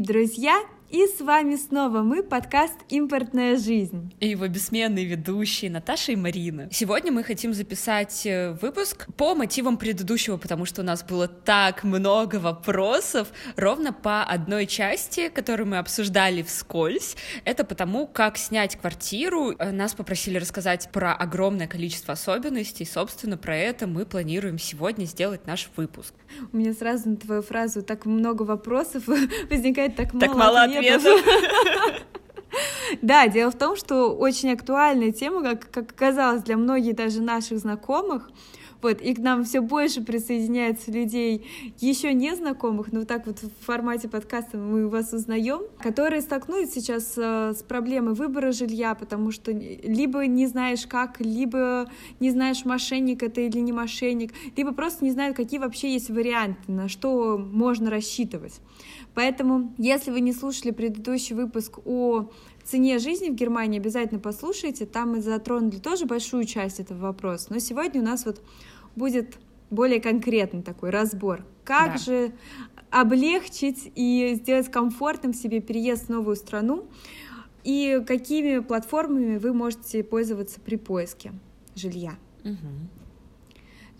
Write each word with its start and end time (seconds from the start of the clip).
Друзья! 0.00 0.62
И 0.90 1.06
с 1.06 1.20
вами 1.20 1.54
снова 1.54 2.02
мы, 2.02 2.24
подкаст 2.24 2.74
«Импортная 2.88 3.56
жизнь». 3.56 4.12
И 4.18 4.26
его 4.26 4.48
бессменные 4.48 5.04
ведущие 5.04 5.70
Наташа 5.70 6.10
и 6.10 6.16
Марина. 6.16 6.68
Сегодня 6.72 7.12
мы 7.12 7.22
хотим 7.22 7.54
записать 7.54 8.26
э, 8.26 8.56
выпуск 8.60 9.06
по 9.16 9.36
мотивам 9.36 9.76
предыдущего, 9.76 10.36
потому 10.36 10.64
что 10.64 10.82
у 10.82 10.84
нас 10.84 11.04
было 11.04 11.28
так 11.28 11.84
много 11.84 12.40
вопросов 12.40 13.28
ровно 13.54 13.92
по 13.92 14.24
одной 14.24 14.66
части, 14.66 15.28
которую 15.28 15.68
мы 15.68 15.78
обсуждали 15.78 16.42
вскользь. 16.42 17.16
Это 17.44 17.62
потому, 17.62 18.08
как 18.08 18.36
снять 18.36 18.74
квартиру. 18.74 19.54
Э, 19.60 19.70
нас 19.70 19.94
попросили 19.94 20.38
рассказать 20.38 20.90
про 20.90 21.14
огромное 21.14 21.68
количество 21.68 22.14
особенностей. 22.14 22.84
Собственно, 22.84 23.36
про 23.36 23.56
это 23.56 23.86
мы 23.86 24.06
планируем 24.06 24.58
сегодня 24.58 25.04
сделать 25.04 25.46
наш 25.46 25.70
выпуск. 25.76 26.14
У 26.52 26.56
меня 26.56 26.72
сразу 26.72 27.10
на 27.10 27.16
твою 27.16 27.42
фразу 27.42 27.82
так 27.82 28.06
много 28.06 28.42
вопросов 28.42 29.06
возникает 29.50 29.94
так 29.94 30.12
мало, 30.14 30.26
так 30.26 30.36
мало 30.36 30.62
ответов 30.64 30.79
ответов. 30.80 31.20
Да, 33.00 33.28
дело 33.28 33.52
в 33.52 33.56
том, 33.56 33.76
что 33.76 34.10
очень 34.10 34.52
актуальная 34.52 35.12
тема, 35.12 35.42
как, 35.42 35.70
как 35.70 35.92
оказалось 35.92 36.42
для 36.42 36.56
многих 36.56 36.96
даже 36.96 37.22
наших 37.22 37.58
знакомых. 37.58 38.28
Вот, 38.82 39.00
и 39.02 39.14
к 39.14 39.18
нам 39.18 39.44
все 39.44 39.60
больше 39.60 40.02
присоединяется 40.02 40.90
людей 40.90 41.46
еще 41.78 42.14
не 42.14 42.34
знакомых, 42.34 42.92
но 42.92 43.00
вот 43.00 43.08
так 43.08 43.26
вот 43.26 43.38
в 43.42 43.64
формате 43.64 44.08
подкаста 44.08 44.56
мы 44.56 44.88
вас 44.88 45.12
узнаем, 45.12 45.62
которые 45.78 46.22
столкнулись 46.22 46.72
сейчас 46.72 47.14
э, 47.16 47.52
с 47.52 47.62
проблемой 47.62 48.14
выбора 48.14 48.52
жилья, 48.52 48.94
потому 48.94 49.30
что 49.32 49.52
либо 49.52 50.26
не 50.26 50.46
знаешь 50.46 50.86
как, 50.86 51.20
либо 51.20 51.90
не 52.20 52.30
знаешь, 52.30 52.64
мошенник 52.64 53.22
это 53.22 53.42
или 53.42 53.58
не 53.58 53.72
мошенник, 53.72 54.32
либо 54.56 54.72
просто 54.72 55.04
не 55.04 55.10
знают, 55.10 55.36
какие 55.36 55.60
вообще 55.60 55.92
есть 55.92 56.08
варианты, 56.08 56.72
на 56.72 56.88
что 56.88 57.36
можно 57.38 57.90
рассчитывать. 57.90 58.60
Поэтому, 59.14 59.74
если 59.76 60.10
вы 60.10 60.20
не 60.20 60.32
слушали 60.32 60.70
предыдущий 60.70 61.34
выпуск 61.34 61.80
о 61.84 62.30
цене 62.64 62.98
жизни 62.98 63.30
в 63.30 63.34
Германии, 63.34 63.78
обязательно 63.78 64.20
послушайте. 64.20 64.86
Там 64.86 65.10
мы 65.10 65.20
затронули 65.20 65.78
тоже 65.78 66.06
большую 66.06 66.44
часть 66.44 66.80
этого 66.80 66.98
вопроса. 66.98 67.46
Но 67.50 67.58
сегодня 67.58 68.00
у 68.00 68.04
нас 68.04 68.24
вот 68.26 68.42
будет 68.96 69.38
более 69.70 70.00
конкретный 70.00 70.62
такой 70.62 70.90
разбор. 70.90 71.44
Как 71.64 71.92
да. 71.92 71.98
же 71.98 72.32
облегчить 72.90 73.92
и 73.94 74.34
сделать 74.34 74.70
комфортным 74.70 75.32
себе 75.32 75.60
переезд 75.60 76.06
в 76.06 76.08
новую 76.08 76.36
страну 76.36 76.88
и 77.62 78.02
какими 78.06 78.58
платформами 78.58 79.36
вы 79.38 79.52
можете 79.52 80.02
пользоваться 80.02 80.60
при 80.60 80.76
поиске 80.76 81.32
жилья. 81.74 82.14
Угу. 82.44 82.56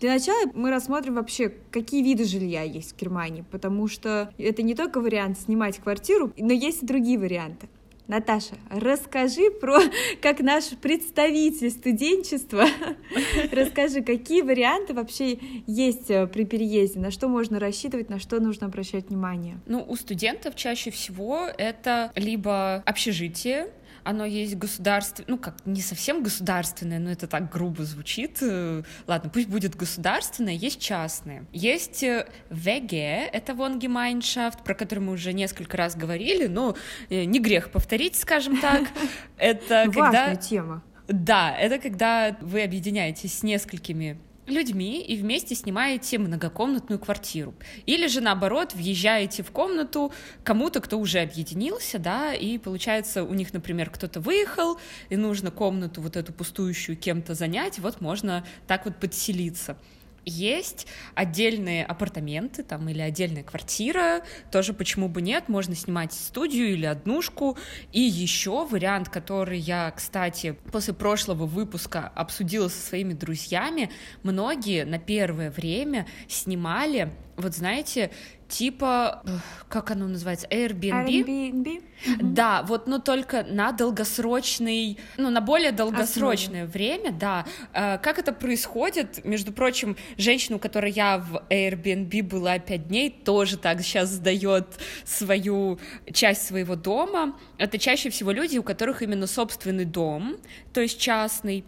Для 0.01 0.13
начала 0.13 0.49
мы 0.55 0.71
рассмотрим 0.71 1.13
вообще, 1.13 1.53
какие 1.69 2.03
виды 2.03 2.25
жилья 2.25 2.63
есть 2.63 2.93
в 2.93 2.99
Германии, 2.99 3.45
потому 3.51 3.87
что 3.87 4.33
это 4.39 4.63
не 4.63 4.73
только 4.73 4.99
вариант 4.99 5.39
снимать 5.39 5.77
квартиру, 5.77 6.33
но 6.37 6.51
есть 6.51 6.81
и 6.81 6.85
другие 6.87 7.19
варианты. 7.19 7.69
Наташа, 8.11 8.55
расскажи 8.69 9.49
про, 9.49 9.79
как 10.21 10.41
наш 10.41 10.65
представитель 10.81 11.69
студенчества, 11.69 12.65
расскажи, 13.53 14.01
какие 14.01 14.41
варианты 14.41 14.93
вообще 14.93 15.39
есть 15.65 16.11
э, 16.11 16.27
при 16.27 16.43
переезде, 16.43 16.99
на 16.99 17.09
что 17.09 17.29
можно 17.29 17.57
рассчитывать, 17.57 18.09
на 18.09 18.19
что 18.19 18.41
нужно 18.41 18.67
обращать 18.67 19.07
внимание? 19.07 19.61
Ну, 19.65 19.85
у 19.87 19.95
студентов 19.95 20.57
чаще 20.57 20.91
всего 20.91 21.47
это 21.57 22.11
либо 22.17 22.83
общежитие, 22.85 23.69
оно 24.03 24.25
есть 24.25 24.55
государственное, 24.55 25.29
ну 25.29 25.37
как 25.37 25.55
не 25.65 25.81
совсем 25.81 26.23
государственное, 26.23 26.99
но 26.99 27.11
это 27.11 27.27
так 27.27 27.51
грубо 27.51 27.83
звучит. 27.83 28.39
Э, 28.41 28.83
ладно, 29.07 29.29
пусть 29.29 29.47
будет 29.47 29.75
государственное, 29.75 30.53
есть 30.53 30.79
частные. 30.79 31.45
Есть 31.51 32.03
ВГ, 32.49 32.93
э, 32.93 33.29
это 33.31 33.53
Вонгемайншафт, 33.53 34.63
про 34.63 34.73
который 34.73 34.99
мы 34.99 35.13
уже 35.13 35.33
несколько 35.33 35.77
раз 35.77 35.95
говорили, 35.95 36.47
но 36.47 36.75
э, 37.09 37.23
не 37.25 37.39
грех 37.39 37.71
повторить, 37.71 38.15
скажем 38.15 38.59
так. 38.59 38.83
Это 39.37 39.89
когда... 39.93 40.35
тема. 40.35 40.83
Да, 41.07 41.53
это 41.57 41.77
когда 41.77 42.37
вы 42.39 42.63
объединяетесь 42.63 43.39
с 43.39 43.43
несколькими 43.43 44.17
людьми 44.51 45.01
и 45.01 45.15
вместе 45.15 45.55
снимаете 45.55 46.17
многокомнатную 46.17 46.99
квартиру. 46.99 47.55
Или 47.85 48.07
же 48.07 48.21
наоборот, 48.21 48.73
въезжаете 48.73 49.43
в 49.43 49.51
комнату 49.51 50.13
кому-то, 50.43 50.81
кто 50.81 50.99
уже 50.99 51.19
объединился, 51.19 51.99
да, 51.99 52.33
и 52.33 52.57
получается 52.57 53.23
у 53.23 53.33
них, 53.33 53.53
например, 53.53 53.89
кто-то 53.89 54.19
выехал, 54.19 54.79
и 55.09 55.15
нужно 55.15 55.51
комнату 55.51 56.01
вот 56.01 56.15
эту 56.15 56.33
пустующую 56.33 56.97
кем-то 56.97 57.33
занять, 57.33 57.79
вот 57.79 58.01
можно 58.01 58.45
так 58.67 58.85
вот 58.85 58.97
подселиться. 58.97 59.77
Есть 60.23 60.85
отдельные 61.15 61.83
апартаменты 61.83 62.61
там 62.61 62.87
или 62.89 63.01
отдельная 63.01 63.43
квартира, 63.43 64.21
тоже 64.51 64.73
почему 64.73 65.09
бы 65.09 65.21
нет, 65.21 65.49
можно 65.49 65.73
снимать 65.73 66.13
студию 66.13 66.73
или 66.73 66.85
однушку. 66.85 67.57
И 67.91 68.01
еще 68.01 68.65
вариант, 68.65 69.09
который 69.09 69.57
я, 69.57 69.91
кстати, 69.91 70.55
после 70.71 70.93
прошлого 70.93 71.45
выпуска 71.47 72.11
обсудила 72.13 72.67
со 72.67 72.79
своими 72.79 73.13
друзьями, 73.13 73.89
многие 74.21 74.85
на 74.85 74.99
первое 74.99 75.49
время 75.49 76.05
снимали, 76.27 77.11
вот 77.35 77.55
знаете, 77.55 78.11
типа, 78.51 79.23
как 79.69 79.91
оно 79.91 80.07
называется, 80.07 80.47
Airbnb? 80.47 81.07
Airbnb? 81.07 81.83
Да, 82.19 82.63
вот, 82.63 82.87
но 82.87 82.99
только 82.99 83.43
на 83.43 83.71
долгосрочный, 83.71 84.97
ну, 85.17 85.29
на 85.29 85.39
более 85.39 85.71
долгосрочное 85.71 86.65
Основе. 86.65 86.65
время, 86.65 87.11
да. 87.11 87.45
Э, 87.73 87.97
как 87.99 88.19
это 88.19 88.33
происходит? 88.33 89.23
Между 89.23 89.53
прочим, 89.53 89.95
женщина, 90.17 90.57
у 90.57 90.59
которой 90.59 90.91
я 90.91 91.17
в 91.17 91.43
Airbnb 91.49 92.23
была 92.23 92.59
пять 92.59 92.87
дней, 92.87 93.09
тоже 93.09 93.57
так 93.57 93.81
сейчас 93.81 94.09
сдает 94.09 94.67
свою 95.05 95.79
часть 96.11 96.45
своего 96.45 96.75
дома. 96.75 97.37
Это 97.57 97.77
чаще 97.77 98.09
всего 98.09 98.31
люди, 98.31 98.57
у 98.57 98.63
которых 98.63 99.01
именно 99.01 99.27
собственный 99.27 99.85
дом, 99.85 100.37
то 100.73 100.81
есть 100.81 100.99
частный, 100.99 101.63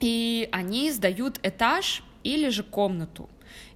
и 0.00 0.48
они 0.52 0.90
сдают 0.92 1.38
этаж 1.42 2.02
или 2.24 2.48
же 2.48 2.62
комнату. 2.62 3.28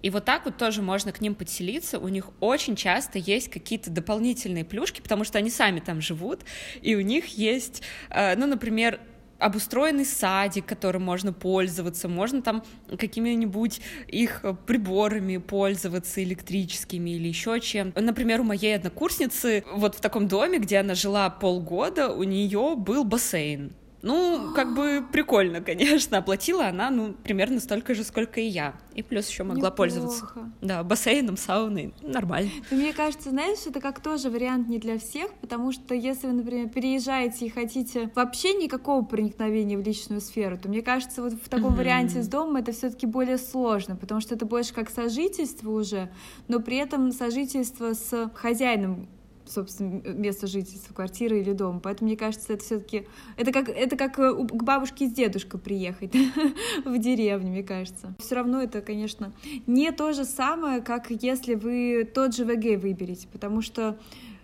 И 0.02 0.10
вот 0.10 0.24
так 0.24 0.44
вот 0.44 0.56
тоже 0.56 0.82
можно 0.82 1.12
к 1.12 1.20
ним 1.20 1.34
подселиться. 1.34 1.98
У 1.98 2.08
них 2.08 2.30
очень 2.40 2.76
часто 2.76 3.18
есть 3.18 3.48
какие-то 3.48 3.90
дополнительные 3.90 4.64
плюшки, 4.64 5.00
потому 5.00 5.24
что 5.24 5.38
они 5.38 5.50
сами 5.50 5.80
там 5.80 6.00
живут, 6.00 6.40
и 6.82 6.94
у 6.94 7.00
них 7.00 7.38
есть, 7.38 7.82
э, 8.10 8.36
ну, 8.36 8.46
например, 8.46 9.00
обустроенный 9.42 10.04
садик, 10.04 10.66
которым 10.66 11.02
можно 11.02 11.32
пользоваться, 11.32 12.08
можно 12.08 12.42
там 12.42 12.62
какими-нибудь 12.96 13.80
их 14.06 14.44
приборами 14.66 15.38
пользоваться 15.38 16.22
электрическими 16.22 17.10
или 17.10 17.28
еще 17.28 17.60
чем. 17.60 17.92
Например, 17.96 18.40
у 18.40 18.44
моей 18.44 18.76
однокурсницы 18.76 19.64
вот 19.72 19.96
в 19.96 20.00
таком 20.00 20.28
доме, 20.28 20.58
где 20.58 20.78
она 20.78 20.94
жила 20.94 21.28
полгода, 21.28 22.08
у 22.12 22.22
нее 22.22 22.74
был 22.76 23.04
бассейн. 23.04 23.72
Ну, 24.02 24.52
как 24.54 24.74
бы 24.74 25.04
прикольно, 25.12 25.60
конечно. 25.60 26.18
Оплатила 26.18 26.66
она, 26.66 26.90
ну, 26.90 27.14
примерно 27.14 27.60
столько 27.60 27.94
же, 27.94 28.02
сколько 28.02 28.40
и 28.40 28.46
я. 28.46 28.74
И 28.94 29.02
плюс 29.02 29.28
еще 29.28 29.44
могла 29.44 29.56
Неплохо. 29.56 29.76
пользоваться. 29.76 30.26
Да, 30.60 30.82
бассейном, 30.82 31.36
сауной. 31.36 31.94
Нормально. 32.02 32.50
Но 32.70 32.76
мне 32.76 32.92
кажется, 32.92 33.30
знаешь, 33.30 33.58
это 33.64 33.80
как 33.80 34.00
тоже 34.00 34.28
вариант 34.28 34.68
не 34.68 34.78
для 34.78 34.98
всех, 34.98 35.32
потому 35.40 35.72
что 35.72 35.94
если 35.94 36.26
вы, 36.26 36.32
например, 36.34 36.68
переезжаете 36.68 37.46
и 37.46 37.48
хотите 37.48 38.10
вообще 38.14 38.54
никакого 38.54 39.04
проникновения 39.04 39.78
в 39.78 39.82
личную 39.82 40.20
сферу, 40.20 40.58
то 40.58 40.68
мне 40.68 40.82
кажется, 40.82 41.22
вот 41.22 41.34
в 41.34 41.48
таком 41.48 41.72
mm-hmm. 41.72 41.76
варианте 41.76 42.22
с 42.22 42.28
домом 42.28 42.56
это 42.56 42.72
все-таки 42.72 43.06
более 43.06 43.38
сложно, 43.38 43.94
потому 43.96 44.20
что 44.20 44.34
это 44.34 44.44
больше 44.44 44.74
как 44.74 44.90
сожительство 44.90 45.70
уже, 45.70 46.10
но 46.48 46.58
при 46.58 46.76
этом 46.76 47.12
сожительство 47.12 47.94
с 47.94 48.30
хозяином 48.34 49.08
собственно, 49.46 50.02
место 50.04 50.46
жительства, 50.46 50.94
квартиры 50.94 51.40
или 51.40 51.52
дом. 51.52 51.80
Поэтому, 51.80 52.08
мне 52.08 52.16
кажется, 52.16 52.52
это 52.52 52.64
все 52.64 52.78
таки 52.78 53.06
это 53.36 53.52
как, 53.52 53.68
это 53.68 53.96
как 53.96 54.18
э, 54.18 54.32
к 54.34 54.62
бабушке 54.62 55.06
с 55.06 55.12
дедушкой 55.12 55.60
приехать 55.60 56.14
в 56.84 56.98
деревню, 56.98 57.50
мне 57.50 57.62
кажется. 57.62 58.14
Все 58.18 58.34
равно 58.34 58.62
это, 58.62 58.80
конечно, 58.80 59.32
не 59.66 59.90
то 59.92 60.12
же 60.12 60.24
самое, 60.24 60.80
как 60.80 61.10
если 61.10 61.54
вы 61.54 62.08
тот 62.12 62.34
же 62.34 62.44
ВГ 62.44 62.80
выберете, 62.82 63.28
потому 63.32 63.62
что 63.62 63.98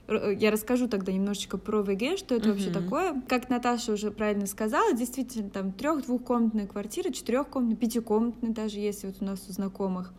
я 0.09 0.51
расскажу 0.51 0.89
тогда 0.89 1.13
немножечко 1.13 1.59
про 1.59 1.83
ВГ, 1.83 2.19
что 2.19 2.35
это 2.35 2.49
uh-huh. 2.49 2.53
вообще 2.53 2.71
такое. 2.71 3.23
Как 3.29 3.51
Наташа 3.51 3.93
уже 3.93 4.11
правильно 4.11 4.47
сказала, 4.47 4.93
действительно, 4.95 5.51
там 5.51 5.73
трех-двухкомнатная 5.73 6.67
квартира, 6.67 7.11
четырехкомнатная, 7.11 7.77
пятикомнатная 7.77 8.51
даже 8.51 8.79
есть 8.79 9.05
вот 9.05 9.17
у 9.21 9.25
нас 9.25 9.41
у 9.49 9.53
знакомых 9.53 10.13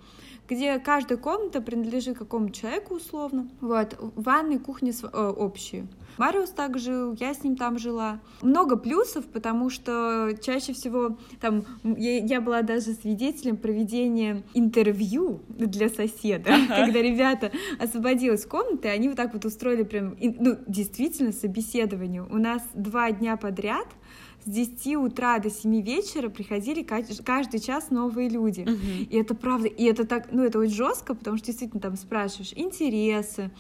где 0.50 0.80
каждая 0.80 1.20
комната 1.20 1.62
принадлежит 1.62 2.18
какому-то 2.18 2.54
человеку 2.54 2.96
условно. 2.96 3.48
Вот, 3.62 3.96
ванны, 4.16 4.58
кухни 4.58 4.92
э, 4.92 5.28
общие. 5.30 5.88
Мариус 6.20 6.50
так 6.50 6.78
жил, 6.78 7.16
я 7.18 7.34
с 7.34 7.44
ним 7.46 7.56
там 7.56 7.80
жила. 7.80 8.20
Много 8.42 8.76
плюсов, 8.76 9.26
потому 9.26 9.70
что 9.70 10.32
чаще 10.42 10.74
всего 10.74 11.18
там 11.40 11.64
я, 11.84 12.18
я 12.18 12.42
была 12.42 12.62
даже 12.62 12.92
свидетелем 12.92 13.56
проведения 13.56 14.44
интервью 14.54 15.40
для 15.48 15.88
соседа, 15.88 16.52
когда 16.68 17.02
ребята 17.02 17.52
освободилась 17.80 18.46
комната, 18.46 18.90
и 18.90 18.92
они 18.92 19.08
вот 19.08 19.16
так 19.16 19.34
вот 19.34 19.46
устроили 19.46 19.84
прям, 19.84 20.18
ну, 20.20 20.58
действительно, 20.68 21.32
собеседование. 21.32 22.24
У 22.24 22.38
нас 22.38 22.64
два 22.74 23.12
дня 23.14 23.38
подряд 23.38 23.88
с 24.46 24.50
10 24.50 24.96
утра 24.98 25.40
до 25.40 25.50
7 25.50 25.82
вечера 25.82 26.30
приходили 26.30 26.84
каждый 26.84 27.60
час 27.60 27.90
новые 27.90 28.30
люди. 28.30 28.62
Uh-huh. 28.62 29.04
И 29.10 29.18
это 29.18 29.36
правда, 29.36 29.68
и 29.68 29.84
это 29.86 30.06
так, 30.06 30.32
ну 30.32 30.44
это 30.44 30.60
очень 30.60 30.74
жестко, 30.74 31.14
потому 31.14 31.38
что 31.38 31.48
действительно 31.48 31.82
там 31.82 31.96
спрашиваешь 31.96 32.54
интересы, 32.56 33.52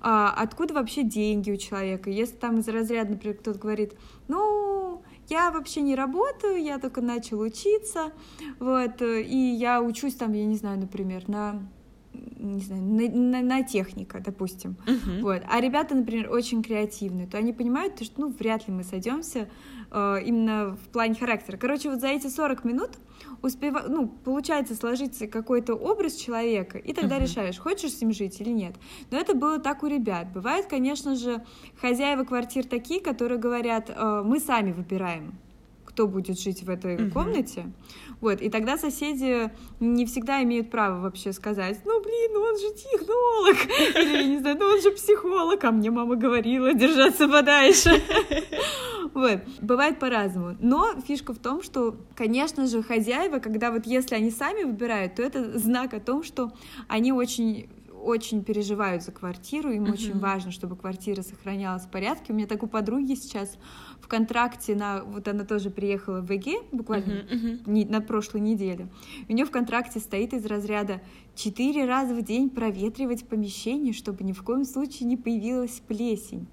а, 0.00 0.32
откуда 0.36 0.74
вообще 0.74 1.02
деньги 1.02 1.50
у 1.50 1.56
человека. 1.56 2.10
Если 2.10 2.36
там 2.36 2.58
из 2.58 2.68
разряда, 2.68 3.12
например, 3.12 3.36
кто-то 3.36 3.58
говорит, 3.58 3.94
ну, 4.28 5.02
я 5.28 5.50
вообще 5.50 5.80
не 5.82 5.94
работаю, 5.94 6.62
я 6.62 6.78
только 6.78 7.00
начал 7.00 7.40
учиться, 7.40 8.12
вот, 8.58 9.02
и 9.02 9.56
я 9.58 9.82
учусь 9.82 10.14
там, 10.14 10.32
я 10.32 10.46
не 10.46 10.56
знаю, 10.56 10.78
например, 10.78 11.28
на 11.28 11.68
не 12.38 12.60
знаю, 12.60 12.82
на, 12.82 13.08
на, 13.08 13.42
на 13.42 13.62
техника, 13.62 14.20
допустим. 14.24 14.76
Uh-huh. 14.86 15.22
Вот. 15.22 15.42
А 15.48 15.60
ребята, 15.60 15.94
например, 15.94 16.30
очень 16.30 16.62
креативные, 16.62 17.26
то 17.26 17.38
они 17.38 17.52
понимают, 17.52 18.02
что 18.02 18.20
ну, 18.20 18.28
вряд 18.28 18.66
ли 18.68 18.74
мы 18.74 18.84
сойдемся 18.84 19.48
э, 19.90 20.16
именно 20.24 20.76
в 20.76 20.88
плане 20.90 21.14
характера. 21.14 21.56
Короче, 21.56 21.90
вот 21.90 22.00
за 22.00 22.08
эти 22.08 22.28
40 22.28 22.64
минут 22.64 22.90
успева... 23.42 23.84
ну, 23.88 24.08
получается 24.08 24.74
сложить 24.74 25.30
какой-то 25.30 25.74
образ 25.74 26.14
человека, 26.14 26.78
и 26.78 26.92
тогда 26.92 27.18
uh-huh. 27.18 27.22
решаешь, 27.22 27.58
хочешь 27.58 27.92
с 27.92 28.00
ним 28.00 28.12
жить 28.12 28.40
или 28.40 28.50
нет. 28.50 28.74
Но 29.10 29.18
это 29.18 29.34
было 29.34 29.58
так 29.58 29.82
у 29.82 29.86
ребят. 29.86 30.32
Бывает, 30.32 30.66
конечно 30.66 31.16
же, 31.16 31.44
хозяева 31.80 32.24
квартир 32.24 32.66
такие, 32.66 33.00
которые 33.00 33.38
говорят, 33.38 33.90
э, 33.90 34.22
мы 34.24 34.40
сами 34.40 34.72
выбираем 34.72 35.34
кто 35.88 36.06
будет 36.06 36.38
жить 36.38 36.62
в 36.62 36.68
этой 36.68 36.96
uh-huh. 36.96 37.10
комнате. 37.10 37.72
Вот, 38.20 38.42
и 38.42 38.50
тогда 38.50 38.76
соседи 38.76 39.50
не 39.80 40.04
всегда 40.04 40.42
имеют 40.42 40.70
право 40.70 41.00
вообще 41.00 41.32
сказать, 41.32 41.80
ну, 41.86 42.02
блин, 42.02 42.30
ну 42.34 42.40
он 42.40 42.58
же 42.58 42.74
технолог, 42.74 43.56
или, 43.96 44.16
я 44.16 44.24
не 44.24 44.38
знаю, 44.38 44.58
ну 44.58 44.66
он 44.66 44.82
же 44.82 44.90
психолог, 44.90 45.64
а 45.64 45.70
мне 45.70 45.90
мама 45.90 46.16
говорила 46.16 46.74
держаться 46.74 47.26
подальше. 47.26 47.90
Вот, 49.14 49.40
бывает 49.62 49.98
по-разному. 49.98 50.56
Но 50.60 50.94
фишка 51.00 51.32
в 51.32 51.38
том, 51.38 51.62
что, 51.62 51.96
конечно 52.14 52.66
же, 52.66 52.82
хозяева, 52.82 53.38
когда 53.38 53.72
вот 53.72 53.86
если 53.86 54.14
они 54.14 54.30
сами 54.30 54.64
выбирают, 54.64 55.14
то 55.14 55.22
это 55.22 55.58
знак 55.58 55.94
о 55.94 55.98
том, 56.00 56.22
что 56.22 56.52
они 56.88 57.10
очень 57.10 57.70
очень 58.08 58.42
переживают 58.42 59.02
за 59.02 59.12
квартиру, 59.12 59.70
им 59.70 59.84
uh-huh. 59.84 59.92
очень 59.92 60.18
важно, 60.18 60.50
чтобы 60.50 60.76
квартира 60.76 61.20
сохранялась 61.22 61.84
в 61.84 61.90
порядке. 61.90 62.32
У 62.32 62.36
меня 62.36 62.46
так 62.46 62.62
у 62.62 62.66
подруги 62.66 63.14
сейчас 63.14 63.58
в 64.00 64.08
контракте 64.08 64.74
на 64.74 65.04
вот 65.04 65.28
она 65.28 65.44
тоже 65.44 65.70
приехала 65.70 66.22
в 66.22 66.30
ЭГЭ 66.30 66.62
буквально 66.72 67.12
uh-huh. 67.12 67.62
Не, 67.66 67.84
на 67.84 68.00
прошлой 68.00 68.40
неделе. 68.40 68.88
У 69.28 69.32
нее 69.32 69.44
в 69.44 69.50
контракте 69.50 70.00
стоит 70.00 70.32
из 70.32 70.46
разряда 70.46 71.02
четыре 71.38 71.84
раза 71.84 72.14
в 72.14 72.22
день 72.22 72.50
проветривать 72.50 73.24
помещение, 73.24 73.92
чтобы 73.92 74.24
ни 74.24 74.32
в 74.32 74.42
коем 74.42 74.64
случае 74.64 75.06
не 75.06 75.16
появилась 75.16 75.80
плесень. 75.86 76.46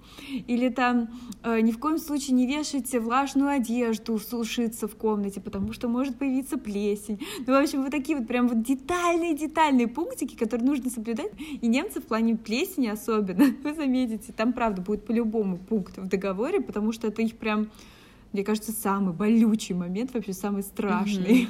Или 0.47 0.69
там 0.69 1.09
э, 1.43 1.61
ни 1.61 1.71
в 1.71 1.79
коем 1.79 1.97
случае 1.97 2.35
не 2.35 2.45
вешайте 2.45 2.99
влажную 2.99 3.49
одежду 3.49 4.19
сушиться 4.19 4.87
в 4.87 4.95
комнате, 4.95 5.41
потому 5.41 5.73
что 5.73 5.87
может 5.87 6.17
появиться 6.17 6.57
плесень. 6.57 7.19
Ну, 7.47 7.53
в 7.53 7.61
общем, 7.61 7.81
вот 7.81 7.91
такие 7.91 8.17
вот 8.17 8.27
прям 8.27 8.47
вот 8.47 8.61
детальные-детальные 8.61 9.87
пунктики, 9.87 10.35
которые 10.35 10.67
нужно 10.67 10.89
соблюдать. 10.91 11.31
И 11.61 11.67
немцы 11.67 11.99
в 11.99 12.05
плане 12.05 12.35
плесени 12.35 12.87
особенно, 12.87 13.45
вы 13.63 13.73
заметите, 13.73 14.33
там, 14.33 14.53
правда, 14.53 14.81
будет 14.81 15.05
по-любому 15.05 15.57
пункт 15.57 15.97
в 15.97 16.07
договоре, 16.07 16.61
потому 16.61 16.91
что 16.91 17.07
это 17.07 17.23
их 17.23 17.35
прям 17.37 17.69
мне 18.35 18.43
кажется, 18.43 18.73
самый 18.73 19.13
болючий 19.13 19.73
момент, 19.73 20.13
вообще 20.13 20.33
самый 20.33 20.61
страшный. 20.61 21.47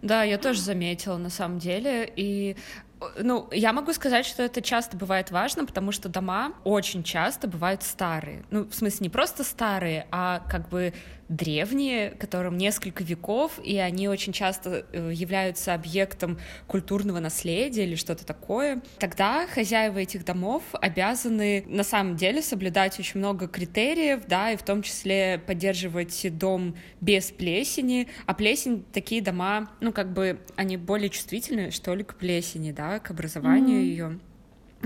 Да, 0.00 0.22
я 0.22 0.38
тоже 0.38 0.62
заметила 0.62 1.18
на 1.18 1.28
самом 1.28 1.58
деле. 1.58 2.10
И 2.16 2.56
ну, 3.18 3.48
я 3.52 3.74
могу 3.74 3.92
сказать, 3.92 4.24
что 4.24 4.42
это 4.42 4.62
часто 4.62 4.96
бывает 4.96 5.30
важно, 5.30 5.66
потому 5.66 5.92
что 5.92 6.08
дома 6.08 6.54
очень 6.64 7.02
часто 7.02 7.48
бывают 7.48 7.82
старые. 7.82 8.44
Ну, 8.50 8.64
в 8.64 8.74
смысле, 8.74 9.04
не 9.04 9.10
просто 9.10 9.44
старые, 9.44 10.06
а 10.10 10.40
как 10.48 10.70
бы 10.70 10.94
древние, 11.36 12.10
которым 12.10 12.56
несколько 12.56 13.02
веков, 13.02 13.58
и 13.62 13.78
они 13.78 14.08
очень 14.08 14.32
часто 14.32 14.86
э, 14.92 15.10
являются 15.12 15.74
объектом 15.74 16.38
культурного 16.66 17.20
наследия 17.20 17.84
или 17.84 17.96
что-то 17.96 18.26
такое, 18.26 18.82
тогда 18.98 19.46
хозяева 19.46 19.98
этих 19.98 20.24
домов 20.24 20.62
обязаны 20.72 21.64
на 21.66 21.84
самом 21.84 22.16
деле 22.16 22.42
соблюдать 22.42 22.98
очень 22.98 23.18
много 23.18 23.48
критериев, 23.48 24.26
да, 24.26 24.52
и 24.52 24.56
в 24.56 24.62
том 24.62 24.82
числе 24.82 25.40
поддерживать 25.46 26.26
дом 26.38 26.76
без 27.00 27.30
плесени, 27.30 28.08
а 28.26 28.34
плесень, 28.34 28.84
такие 28.92 29.22
дома, 29.22 29.70
ну, 29.80 29.92
как 29.92 30.12
бы, 30.12 30.40
они 30.56 30.76
более 30.76 31.08
чувствительны, 31.08 31.70
что 31.70 31.94
ли, 31.94 32.04
к 32.04 32.14
плесени, 32.14 32.72
да, 32.72 32.98
к 32.98 33.10
образованию 33.10 33.80
mm-hmm. 33.80 33.84
ее 33.84 34.18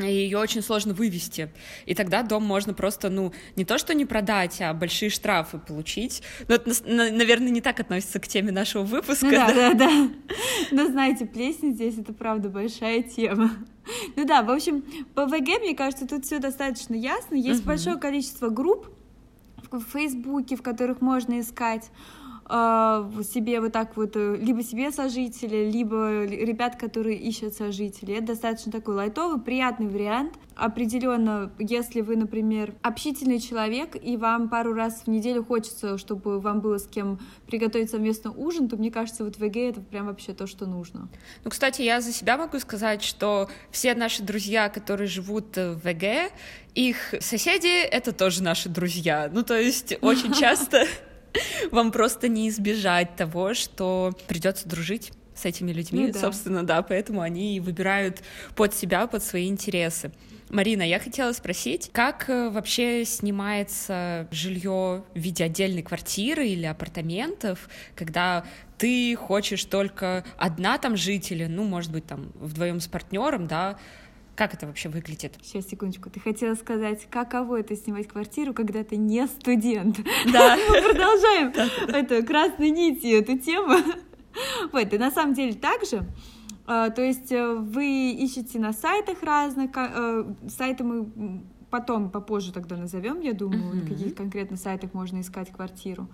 ее 0.04 0.38
очень 0.38 0.62
сложно 0.62 0.94
вывести. 0.94 1.50
И 1.86 1.94
тогда 1.94 2.22
дом 2.22 2.44
можно 2.44 2.74
просто, 2.74 3.08
ну, 3.08 3.32
не 3.56 3.64
то 3.64 3.78
что 3.78 3.94
не 3.94 4.04
продать, 4.04 4.60
а 4.60 4.74
большие 4.74 5.10
штрафы 5.10 5.58
получить. 5.58 6.22
Но 6.48 6.56
это, 6.56 6.70
наверное, 6.86 7.50
не 7.50 7.60
так 7.60 7.80
относится 7.80 8.20
к 8.20 8.28
теме 8.28 8.52
нашего 8.52 8.82
выпуска. 8.82 9.26
Ну, 9.26 9.32
да, 9.32 9.54
да, 9.54 9.74
да. 9.74 10.08
Но 10.70 10.86
знаете, 10.86 11.26
плесень 11.26 11.74
здесь 11.74 11.98
это 11.98 12.12
правда 12.12 12.48
большая 12.48 13.02
тема. 13.02 13.52
Ну 14.16 14.24
да, 14.24 14.42
в 14.42 14.50
общем, 14.50 14.84
по 15.14 15.26
ВГ, 15.26 15.60
мне 15.60 15.74
кажется, 15.74 16.06
тут 16.06 16.24
все 16.24 16.38
достаточно 16.38 16.94
ясно. 16.94 17.36
Есть 17.36 17.60
угу. 17.60 17.68
большое 17.68 17.96
количество 17.96 18.48
групп 18.48 18.88
в 19.70 19.80
Фейсбуке, 19.92 20.56
в 20.56 20.62
которых 20.62 21.00
можно 21.00 21.40
искать 21.40 21.90
себе 22.48 23.60
вот 23.60 23.72
так 23.72 23.96
вот, 23.96 24.14
э, 24.14 24.36
либо 24.36 24.62
себе 24.62 24.92
сожители, 24.92 25.68
либо 25.68 26.24
ребят, 26.24 26.76
которые 26.76 27.16
ищут 27.16 27.54
сожителей. 27.54 28.14
Это 28.14 28.28
достаточно 28.28 28.70
такой 28.70 28.94
лайтовый, 28.94 29.40
приятный 29.40 29.88
вариант. 29.88 30.34
Определенно, 30.54 31.50
если 31.58 32.00
вы, 32.02 32.16
например, 32.16 32.74
общительный 32.82 33.40
человек, 33.40 33.96
и 34.00 34.16
вам 34.16 34.48
пару 34.48 34.74
раз 34.74 35.02
в 35.04 35.08
неделю 35.08 35.44
хочется, 35.44 35.98
чтобы 35.98 36.40
вам 36.40 36.60
было 36.60 36.78
с 36.78 36.86
кем 36.86 37.18
приготовить 37.46 37.90
совместно 37.90 38.30
ужин, 38.30 38.68
то 38.68 38.76
мне 38.76 38.90
кажется, 38.90 39.24
вот 39.24 39.36
ВГ 39.36 39.56
это 39.56 39.80
прям 39.80 40.06
вообще 40.06 40.32
то, 40.32 40.46
что 40.46 40.66
нужно. 40.66 41.08
Ну, 41.44 41.50
кстати, 41.50 41.82
я 41.82 42.00
за 42.00 42.12
себя 42.12 42.38
могу 42.38 42.58
сказать, 42.60 43.02
что 43.02 43.48
все 43.70 43.94
наши 43.94 44.22
друзья, 44.22 44.68
которые 44.68 45.08
живут 45.08 45.56
в 45.56 45.80
ВГ, 45.82 46.32
их 46.74 47.14
соседи— 47.20 47.82
это 47.90 48.12
тоже 48.12 48.42
наши 48.42 48.68
друзья. 48.68 49.28
Ну, 49.32 49.42
то 49.42 49.58
есть 49.58 49.98
очень 50.00 50.32
часто 50.38 50.86
вам 51.70 51.92
просто 51.92 52.28
не 52.28 52.48
избежать 52.48 53.16
того, 53.16 53.54
что 53.54 54.12
придется 54.28 54.68
дружить 54.68 55.12
с 55.34 55.44
этими 55.44 55.72
людьми, 55.72 56.06
ну, 56.06 56.12
да. 56.12 56.20
собственно, 56.20 56.62
да, 56.62 56.82
поэтому 56.82 57.20
они 57.20 57.60
выбирают 57.60 58.22
под 58.54 58.74
себя, 58.74 59.06
под 59.06 59.22
свои 59.22 59.48
интересы. 59.48 60.10
Марина, 60.48 60.82
я 60.82 61.00
хотела 61.00 61.32
спросить, 61.32 61.90
как 61.92 62.30
э, 62.30 62.50
вообще 62.50 63.04
снимается 63.04 64.28
жилье 64.30 65.02
в 65.12 65.18
виде 65.18 65.44
отдельной 65.44 65.82
квартиры 65.82 66.46
или 66.46 66.66
апартаментов, 66.66 67.68
когда 67.96 68.44
ты 68.78 69.16
хочешь 69.16 69.64
только 69.64 70.24
одна 70.36 70.78
там 70.78 70.96
жить 70.96 71.32
или, 71.32 71.46
ну, 71.46 71.64
может 71.64 71.90
быть, 71.90 72.06
там 72.06 72.32
вдвоем 72.36 72.78
с 72.78 72.86
партнером, 72.86 73.48
да, 73.48 73.76
как 74.36 74.54
это 74.54 74.66
вообще 74.66 74.88
выглядит? 74.88 75.34
Сейчас, 75.42 75.66
секундочку. 75.66 76.10
Ты 76.10 76.20
хотела 76.20 76.54
сказать, 76.54 77.06
каково 77.10 77.60
это 77.60 77.74
снимать 77.74 78.06
квартиру, 78.06 78.52
когда 78.52 78.84
ты 78.84 78.96
не 78.96 79.26
студент? 79.26 79.98
Да. 80.30 80.56
Мы 80.68 80.82
продолжаем 80.82 81.52
это 81.88 82.22
красной 82.22 82.70
нити 82.70 83.06
эту 83.06 83.38
тему. 83.38 83.74
Вот, 84.70 84.92
и 84.92 84.98
на 84.98 85.10
самом 85.10 85.34
деле 85.34 85.54
так 85.54 85.84
же. 85.86 86.06
А, 86.66 86.90
то 86.90 87.00
есть 87.00 87.32
э, 87.32 87.54
вы 87.54 88.10
ищете 88.10 88.58
на 88.58 88.74
сайтах 88.74 89.22
разных, 89.22 89.70
э, 89.74 90.24
сайты 90.48 90.84
мы 90.84 91.42
потом, 91.70 92.10
попозже 92.10 92.52
тогда 92.52 92.76
назовем, 92.76 93.20
я 93.20 93.32
думаю, 93.32 93.72
uh-huh. 93.72 93.82
на 93.82 93.88
каких 93.88 94.14
конкретно 94.14 94.56
сайтах 94.56 94.92
можно 94.92 95.20
искать 95.20 95.50
квартиру. 95.50 96.08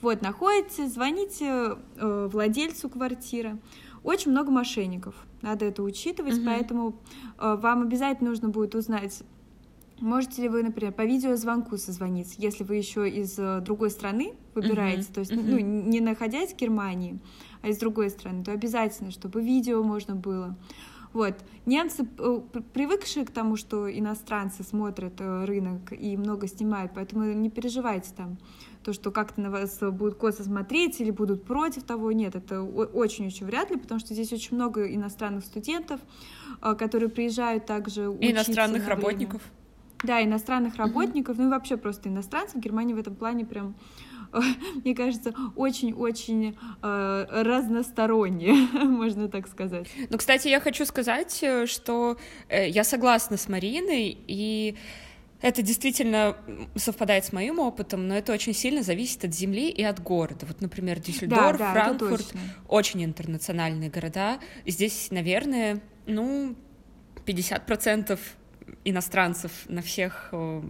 Вот, 0.00 0.22
находите, 0.22 0.88
звоните 0.88 1.76
э, 1.96 2.28
владельцу 2.32 2.88
квартиры. 2.88 3.58
Очень 4.02 4.30
много 4.30 4.50
мошенников, 4.50 5.14
надо 5.42 5.64
это 5.64 5.82
учитывать, 5.82 6.34
uh-huh. 6.34 6.44
поэтому 6.44 6.96
э, 7.38 7.56
вам 7.60 7.82
обязательно 7.82 8.30
нужно 8.30 8.48
будет 8.48 8.74
узнать, 8.74 9.22
можете 10.00 10.42
ли 10.42 10.48
вы, 10.48 10.62
например, 10.62 10.92
по 10.92 11.04
видеозвонку 11.04 11.76
созвониться, 11.76 12.34
если 12.38 12.64
вы 12.64 12.76
еще 12.76 13.08
из 13.08 13.38
э, 13.38 13.60
другой 13.60 13.90
страны 13.90 14.34
выбираете, 14.54 15.02
uh-huh. 15.02 15.14
то 15.14 15.20
есть 15.20 15.32
uh-huh. 15.32 15.44
ну, 15.44 15.58
не 15.58 16.00
находясь 16.00 16.52
в 16.52 16.56
Германии, 16.56 17.18
а 17.62 17.68
из 17.68 17.78
другой 17.78 18.10
страны, 18.10 18.44
то 18.44 18.52
обязательно, 18.52 19.10
чтобы 19.10 19.42
видео 19.42 19.82
можно 19.82 20.14
было. 20.14 20.56
Вот. 21.12 21.34
Немцы, 21.66 22.06
э, 22.18 22.40
привыкшие 22.74 23.24
к 23.24 23.30
тому, 23.30 23.56
что 23.56 23.90
иностранцы 23.90 24.62
смотрят 24.62 25.14
э, 25.20 25.44
рынок 25.44 25.92
и 25.92 26.16
много 26.16 26.46
снимают, 26.46 26.92
поэтому 26.94 27.24
не 27.32 27.50
переживайте 27.50 28.10
там, 28.14 28.38
то, 28.88 28.94
что 28.94 29.10
как-то 29.10 29.42
на 29.42 29.50
вас 29.50 29.80
будут 29.80 30.14
косо 30.14 30.44
смотреть 30.44 30.98
или 30.98 31.10
будут 31.10 31.44
против 31.44 31.82
того. 31.82 32.10
Нет, 32.10 32.34
это 32.34 32.62
очень-очень 32.62 33.44
вряд 33.44 33.70
ли, 33.70 33.76
потому 33.76 34.00
что 34.00 34.14
здесь 34.14 34.32
очень 34.32 34.56
много 34.56 34.86
иностранных 34.86 35.44
студентов, 35.44 36.00
э, 36.62 36.74
которые 36.74 37.10
приезжают 37.10 37.66
также 37.66 38.10
И 38.18 38.32
иностранных 38.32 38.88
работников. 38.88 39.42
Да, 40.02 40.24
иностранных 40.24 40.76
работников, 40.76 41.36
uh-huh. 41.36 41.42
ну 41.42 41.48
и 41.48 41.50
вообще 41.50 41.76
просто 41.76 42.08
иностранцев. 42.08 42.54
В 42.54 42.60
Германии 42.60 42.94
в 42.94 42.98
этом 42.98 43.14
плане 43.14 43.44
прям 43.44 43.74
мне 44.84 44.94
кажется, 44.94 45.34
очень-очень 45.54 46.56
э, 46.82 47.26
разносторонние, 47.30 48.54
можно 48.84 49.28
так 49.28 49.48
сказать. 49.48 49.88
Ну, 50.08 50.16
кстати, 50.16 50.48
я 50.48 50.60
хочу 50.60 50.86
сказать, 50.86 51.38
э, 51.42 51.66
что 51.66 52.16
э, 52.48 52.70
я 52.70 52.84
согласна 52.84 53.36
с 53.36 53.48
Мариной, 53.48 54.16
и 54.26 54.76
Это 55.40 55.62
действительно 55.62 56.36
совпадает 56.74 57.24
с 57.24 57.32
моим 57.32 57.60
опытом, 57.60 58.08
но 58.08 58.16
это 58.16 58.32
очень 58.32 58.54
сильно 58.54 58.82
зависит 58.82 59.24
от 59.24 59.34
земли 59.34 59.70
и 59.70 59.84
от 59.84 60.02
города. 60.02 60.46
Вот, 60.46 60.60
например, 60.60 60.98
Дюссельдорф, 60.98 61.58
да, 61.58 61.74
да, 61.74 61.84
Франкфурт— 61.84 62.32
очень 62.68 63.04
интернациональные 63.04 63.88
города. 63.88 64.40
Здесь, 64.66 65.08
наверное, 65.10 65.80
ну, 66.06 66.56
50% 67.24 68.18
иностранцев 68.84 69.52
на 69.68 69.80
всех 69.80 70.30
э, 70.32 70.62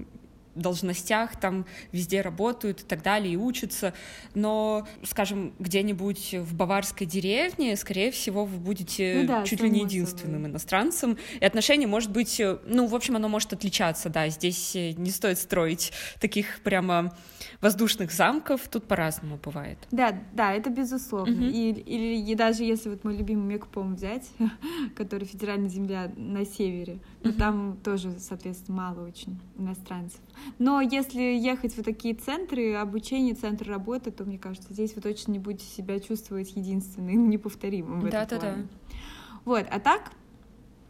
должностях, 0.61 1.39
там 1.39 1.67
везде 1.93 2.21
работают 2.21 2.83
и 2.83 2.85
так 2.85 3.03
далее, 3.03 3.35
и 3.35 3.37
учатся, 3.37 3.95
но, 4.35 4.87
скажем, 5.05 5.53
где-нибудь 5.59 6.35
в 6.35 6.55
баварской 6.55 7.07
деревне, 7.07 7.77
скорее 7.77 8.11
всего, 8.11 8.45
вы 8.45 8.59
будете 8.59 9.21
ну 9.23 9.27
да, 9.27 9.45
чуть 9.45 9.61
ли 9.61 9.71
не 9.71 9.81
единственным 9.81 10.37
собой. 10.37 10.51
иностранцем, 10.51 11.19
и 11.41 11.45
отношение 11.45 11.89
может 11.89 12.11
быть, 12.11 12.41
э, 12.41 12.59
ну, 12.67 12.87
в 12.87 12.95
общем, 12.95 13.17
оно 13.17 13.29
может 13.29 13.53
отличаться, 13.53 14.09
да, 14.09 14.29
здесь 14.29 14.77
э, 14.77 14.93
не 14.93 15.11
стоит 15.11 15.39
строить 15.39 15.93
таких 16.21 16.61
прямо 16.63 17.17
воздушных 17.61 18.13
замков, 18.13 18.69
тут 18.69 18.87
по-разному 18.87 19.39
бывает. 19.43 19.79
Да, 19.91 20.19
да, 20.33 20.53
это 20.53 20.71
безусловно. 20.71 21.33
Угу. 21.33 21.45
И, 21.45 21.71
и, 21.73 22.31
и 22.31 22.35
даже 22.35 22.65
если 22.65 22.89
вот 22.89 23.05
мой 23.05 23.17
любимый 23.17 23.47
Мекпом 23.55 23.95
взять, 23.95 24.29
который 24.97 25.27
федеральная 25.27 25.69
земля 25.69 26.13
на 26.17 26.45
севере, 26.45 26.99
угу. 27.23 27.33
там 27.33 27.77
тоже, 27.83 28.19
соответственно, 28.19 28.79
мало 28.79 29.07
очень 29.07 29.41
иностранцев. 29.57 30.21
Но 30.59 30.81
если 30.81 31.21
ехать 31.21 31.77
в 31.77 31.83
такие 31.83 32.15
центры 32.15 32.75
обучения, 32.75 33.35
центры 33.35 33.73
работы, 33.73 34.11
то, 34.11 34.25
мне 34.25 34.39
кажется, 34.39 34.73
здесь 34.73 34.95
вы 34.95 35.03
точно 35.03 35.33
не 35.33 35.39
будете 35.39 35.67
себя 35.67 35.99
чувствовать 36.01 36.55
единственным, 36.57 37.31
неповторимым 37.31 38.01
в 38.01 38.11
да, 38.11 38.23
этом 38.23 38.39
да, 38.39 38.47
плане. 38.47 38.63
Да. 38.63 38.97
Вот, 39.45 39.67
а 39.71 39.81
так 39.81 40.13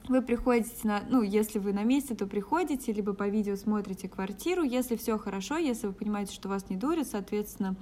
вы 0.08 0.22
приходите 0.22 0.74
на, 0.84 1.02
ну, 1.08 1.22
если 1.22 1.58
вы 1.58 1.72
на 1.72 1.84
месте, 1.84 2.14
то 2.14 2.26
приходите, 2.26 2.92
либо 2.92 3.12
по 3.12 3.28
видео 3.28 3.56
смотрите 3.56 4.08
квартиру. 4.08 4.62
Если 4.62 4.96
все 4.96 5.18
хорошо, 5.18 5.58
если 5.58 5.86
вы 5.86 5.92
понимаете, 5.92 6.34
что 6.34 6.48
вас 6.48 6.68
не 6.70 6.76
дурят, 6.76 7.06
соответственно, 7.06 7.76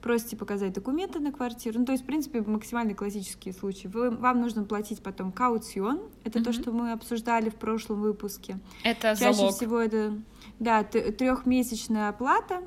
просите 0.00 0.36
показать 0.36 0.72
документы 0.72 1.18
на 1.18 1.32
квартиру. 1.32 1.80
Ну, 1.80 1.86
то 1.86 1.92
есть, 1.92 2.04
в 2.04 2.06
принципе, 2.06 2.40
максимально 2.40 2.94
классические 2.94 3.52
случаи. 3.52 3.88
Вы, 3.88 4.10
вам 4.10 4.40
нужно 4.40 4.64
платить 4.64 5.02
потом 5.02 5.32
кауцион. 5.32 6.00
Это 6.24 6.38
mm-hmm. 6.38 6.44
то, 6.44 6.52
что 6.52 6.72
мы 6.72 6.92
обсуждали 6.92 7.50
в 7.50 7.56
прошлом 7.56 8.00
выпуске. 8.00 8.58
Это 8.84 9.16
Чаще 9.16 9.34
залог. 9.34 9.54
всего 9.54 9.80
это 9.80 10.14
да, 10.58 10.84
трехмесячная 10.84 12.08
оплата, 12.10 12.62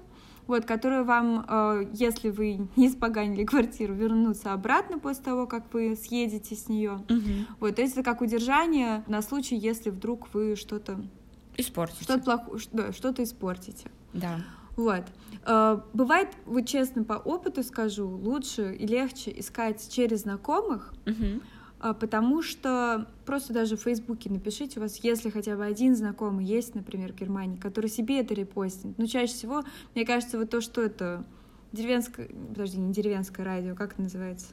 вот, 0.48 0.66
которую 0.66 1.06
вам, 1.06 1.46
э, 1.48 1.88
если 1.94 2.30
вы 2.30 2.68
не 2.76 2.88
испоганили 2.88 3.46
квартиру, 3.46 3.94
вернуться 3.94 4.54
обратно 4.54 5.00
после 5.00 5.24
того, 5.24 5.48
как 5.48 5.74
вы 5.74 5.96
съедете 5.96 6.56
с 6.56 6.68
нее. 6.68 7.04
Угу. 7.10 7.58
Вот, 7.62 7.76
то 7.76 7.82
есть 7.82 7.94
это 7.94 8.04
как 8.04 8.22
удержание 8.22 9.04
на 9.08 9.22
случай, 9.22 9.56
если 9.56 9.90
вдруг 9.90 10.34
вы 10.34 10.56
что-то 10.56 11.00
испортите, 11.58 12.04
что-то 12.04 12.24
плохое, 12.24 12.60
что-то 12.92 13.24
испортите. 13.24 13.90
Да. 14.14 14.42
Вот. 14.82 15.04
Э, 15.46 15.80
бывает, 15.94 16.30
вот 16.46 16.66
честно 16.66 17.04
по 17.04 17.14
опыту 17.14 17.64
скажу, 17.64 18.08
лучше 18.08 18.74
и 18.74 18.88
легче 18.88 19.34
искать 19.38 19.88
через 19.90 20.22
знакомых, 20.22 20.94
угу 21.06 21.42
а, 21.84 21.96
потому 21.96 22.44
что 22.44 23.08
просто 23.26 23.54
даже 23.54 23.76
в 23.76 23.82
Фейсбуке 23.82 24.30
напишите, 24.30 24.80
у 24.80 24.84
вас 24.84 24.98
если 24.98 25.32
хотя 25.32 25.56
бы 25.56 25.66
один 25.66 25.96
знакомый 25.96 26.46
есть, 26.46 26.76
например, 26.76 27.12
в 27.12 27.16
Германии, 27.16 27.58
который 27.58 27.90
себе 27.90 28.20
это 28.20 28.36
репостит. 28.36 28.96
Но 29.00 29.08
чаще 29.08 29.34
всего, 29.34 29.64
мне 29.96 30.06
кажется, 30.06 30.38
вот 30.38 30.52
то, 30.52 30.62
что 30.62 30.84
это 30.84 31.26
деревенское, 31.72 32.28
подожди, 32.28 32.78
не 32.78 32.94
деревенское 32.94 33.44
радио, 33.44 33.76
как 33.76 33.94
это 33.94 34.04
называется? 34.04 34.46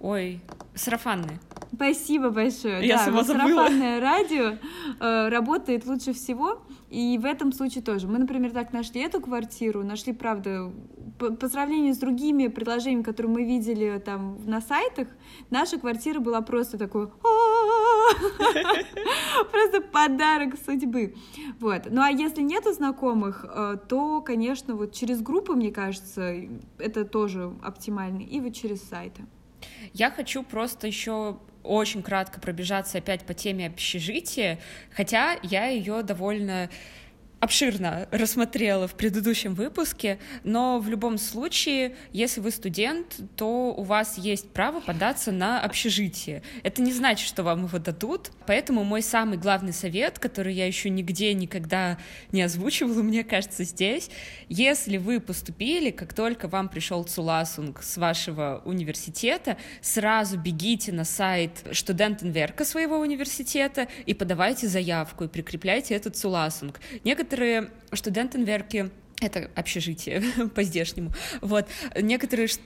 Ой, 0.00 0.40
сарафанное. 0.74 1.40
Спасибо 1.72 2.30
большое. 2.30 2.86
Я 2.86 2.96
да, 2.96 3.04
сама 3.04 3.22
забыла. 3.22 3.66
Сарафанное 3.66 4.00
радио 4.00 4.56
э, 5.00 5.28
работает 5.28 5.86
лучше 5.86 6.12
всего, 6.12 6.62
и 6.90 7.18
в 7.18 7.24
этом 7.24 7.52
случае 7.52 7.82
тоже. 7.82 8.06
Мы, 8.06 8.18
например, 8.18 8.52
так 8.52 8.72
нашли 8.72 9.02
эту 9.02 9.20
квартиру, 9.20 9.84
нашли, 9.84 10.12
правда, 10.12 10.72
по, 11.18 11.32
по 11.32 11.48
сравнению 11.48 11.94
с 11.94 11.98
другими 11.98 12.48
предложениями, 12.48 13.02
которые 13.02 13.32
мы 13.32 13.44
видели 13.44 14.00
там 14.04 14.38
на 14.46 14.60
сайтах, 14.60 15.08
наша 15.50 15.78
квартира 15.78 16.20
была 16.20 16.40
просто 16.40 16.78
такой 16.78 17.08
просто 19.50 19.80
подарок 19.80 20.54
судьбы. 20.64 21.14
Вот. 21.58 21.82
Ну 21.90 22.02
а 22.02 22.10
если 22.10 22.42
нету 22.42 22.72
знакомых, 22.72 23.44
э, 23.48 23.76
то, 23.88 24.20
конечно, 24.20 24.76
вот 24.76 24.92
через 24.92 25.20
группы, 25.20 25.54
мне 25.54 25.70
кажется, 25.70 26.34
это 26.78 27.04
тоже 27.04 27.52
оптимально, 27.62 28.20
и 28.20 28.40
вот 28.40 28.54
через 28.54 28.82
сайты. 28.82 29.26
Я 29.92 30.10
хочу 30.10 30.42
просто 30.42 30.86
еще 30.86 31.38
очень 31.62 32.02
кратко 32.02 32.40
пробежаться 32.40 32.98
опять 32.98 33.24
по 33.24 33.34
теме 33.34 33.66
общежития, 33.66 34.58
хотя 34.94 35.36
я 35.42 35.66
ее 35.66 36.02
довольно 36.02 36.70
обширно 37.40 38.08
рассмотрела 38.10 38.88
в 38.88 38.94
предыдущем 38.94 39.54
выпуске, 39.54 40.18
но 40.42 40.78
в 40.78 40.88
любом 40.88 41.18
случае, 41.18 41.94
если 42.12 42.40
вы 42.40 42.50
студент, 42.50 43.20
то 43.36 43.74
у 43.74 43.82
вас 43.82 44.16
есть 44.16 44.50
право 44.50 44.80
податься 44.80 45.32
на 45.32 45.60
общежитие. 45.60 46.42
Это 46.62 46.80
не 46.80 46.92
значит, 46.92 47.28
что 47.28 47.42
вам 47.42 47.66
его 47.66 47.78
дадут, 47.78 48.30
поэтому 48.46 48.84
мой 48.84 49.02
самый 49.02 49.36
главный 49.36 49.74
совет, 49.74 50.18
который 50.18 50.54
я 50.54 50.66
еще 50.66 50.88
нигде 50.88 51.34
никогда 51.34 51.98
не 52.32 52.40
озвучивала, 52.40 53.02
мне 53.02 53.22
кажется, 53.22 53.64
здесь, 53.64 54.10
если 54.48 54.96
вы 54.96 55.20
поступили, 55.20 55.90
как 55.90 56.14
только 56.14 56.48
вам 56.48 56.70
пришел 56.70 57.04
Цуласунг 57.04 57.82
с 57.82 57.98
вашего 57.98 58.62
университета, 58.64 59.58
сразу 59.82 60.38
бегите 60.38 60.90
на 60.90 61.04
сайт 61.04 61.64
Студентенверка 61.72 62.64
своего 62.64 62.98
университета 62.98 63.88
и 64.06 64.14
подавайте 64.14 64.68
заявку 64.68 65.24
и 65.24 65.28
прикрепляйте 65.28 65.94
этот 65.94 66.16
Цуласунг. 66.16 66.80
Некоторые 67.04 67.25
некоторые 67.26 67.70
студентенверки 67.92 68.90
это 69.20 69.50
общежитие 69.56 70.22
по-здешнему. 70.54 71.10
Вот. 71.40 71.66
Некоторые... 72.00 72.48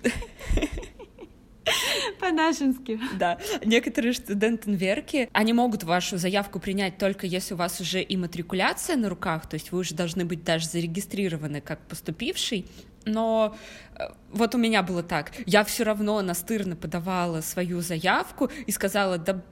По-нашенски. 2.18 3.00
Да. 3.18 3.38
Некоторые 3.64 4.12
студентенверки, 4.12 5.30
они 5.32 5.52
могут 5.52 5.84
вашу 5.84 6.18
заявку 6.18 6.58
принять 6.58 6.98
только 6.98 7.26
если 7.26 7.54
у 7.54 7.56
вас 7.56 7.80
уже 7.80 8.02
и 8.02 8.16
матрикуляция 8.16 8.96
на 8.96 9.08
руках, 9.08 9.48
то 9.48 9.54
есть 9.54 9.72
вы 9.72 9.78
уже 9.78 9.94
должны 9.94 10.24
быть 10.24 10.42
даже 10.42 10.66
зарегистрированы 10.66 11.60
как 11.60 11.80
поступивший, 11.86 12.66
но 13.04 13.56
э, 13.96 14.04
вот 14.30 14.54
у 14.54 14.58
меня 14.58 14.82
было 14.82 15.02
так. 15.02 15.32
Я 15.46 15.64
все 15.64 15.84
равно 15.84 16.20
настырно 16.22 16.76
подавала 16.76 17.40
свою 17.40 17.80
заявку 17.80 18.50
и 18.66 18.72
сказала, 18.72 19.18
да, 19.18 19.42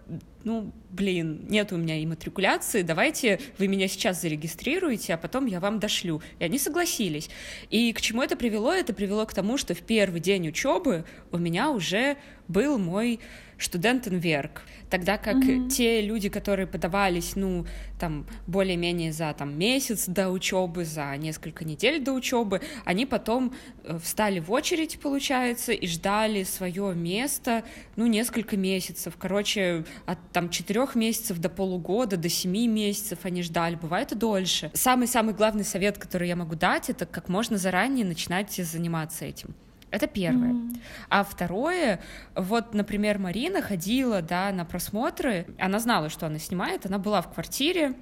ну, 0.45 0.73
блин, 0.91 1.47
нет 1.49 1.73
у 1.73 1.77
меня 1.77 2.03
имматрикуляции, 2.03 2.83
давайте 2.83 3.41
вы 3.59 3.69
меня 3.69 3.89
сейчас 3.89 4.21
зарегистрируете, 4.21 5.15
а 5.15 5.19
потом 5.19 5.47
я 5.47 5.61
вам 5.61 5.79
дошлю. 5.81 6.23
И 6.39 6.45
они 6.45 6.59
согласились. 6.59 7.29
И 7.71 7.93
к 7.93 8.01
чему 8.01 8.23
это 8.23 8.37
привело? 8.37 8.73
Это 8.73 8.93
привело 8.93 9.27
к 9.27 9.35
тому, 9.35 9.59
что 9.59 9.75
в 9.75 9.83
первый 9.83 10.21
день 10.21 10.49
учебы 10.49 11.05
у 11.33 11.39
меня 11.39 11.71
уже 11.71 12.17
был 12.49 12.79
мой 12.79 13.21
студентенверк, 13.59 14.63
тогда 14.89 15.19
как 15.19 15.37
mm-hmm. 15.37 15.69
те 15.69 16.01
люди, 16.01 16.29
которые 16.29 16.67
подавались, 16.67 17.35
ну, 17.35 17.67
там, 17.99 18.27
более-менее 18.47 19.13
за 19.13 19.35
там 19.35 19.59
месяц 19.59 20.07
до 20.07 20.31
учебы, 20.31 20.85
за 20.85 21.17
несколько 21.17 21.65
недель 21.65 22.03
до 22.03 22.13
учебы, 22.13 22.61
они 22.85 23.05
потом 23.05 23.53
э, 23.83 23.99
встали 23.99 24.39
в 24.39 24.53
очередь, 24.53 25.01
получается, 25.01 25.73
и 25.73 25.87
ждали 25.87 26.45
свое 26.45 26.95
место, 26.95 27.65
ну, 27.97 28.07
несколько 28.07 28.57
месяцев, 28.57 29.15
короче, 29.19 29.85
от 30.07 30.19
там 30.33 30.51
четырех 30.51 30.95
месяцев 30.95 31.39
до 31.39 31.49
полугода, 31.49 32.17
до 32.17 32.29
семи 32.29 32.69
месяцев 32.69 33.21
они 33.25 33.43
ждали, 33.43 33.75
бывает 33.75 34.13
и 34.13 34.15
дольше. 34.15 34.71
Самый-самый 34.75 35.35
главный 35.35 35.65
совет, 35.65 35.99
который 35.99 36.29
я 36.29 36.37
могу 36.37 36.55
дать, 36.55 36.91
это 36.91 37.07
как 37.07 37.29
можно 37.29 37.59
заранее 37.59 38.07
начинать 38.07 38.53
заниматься 38.53 39.25
этим. 39.25 39.55
Это 39.91 40.07
первое. 40.07 40.53
Mm-hmm. 40.53 40.81
А 41.09 41.25
второе, 41.25 42.01
вот, 42.35 42.75
например, 42.75 43.19
Марина 43.19 43.63
ходила, 43.63 44.23
да, 44.23 44.53
на 44.53 44.65
просмотры, 44.65 45.47
она 45.59 45.79
знала, 45.79 46.11
что 46.11 46.27
она 46.27 46.39
снимает, 46.39 46.87
она 46.87 46.99
была 46.99 47.23
в 47.23 47.33
квартире, 47.33 47.95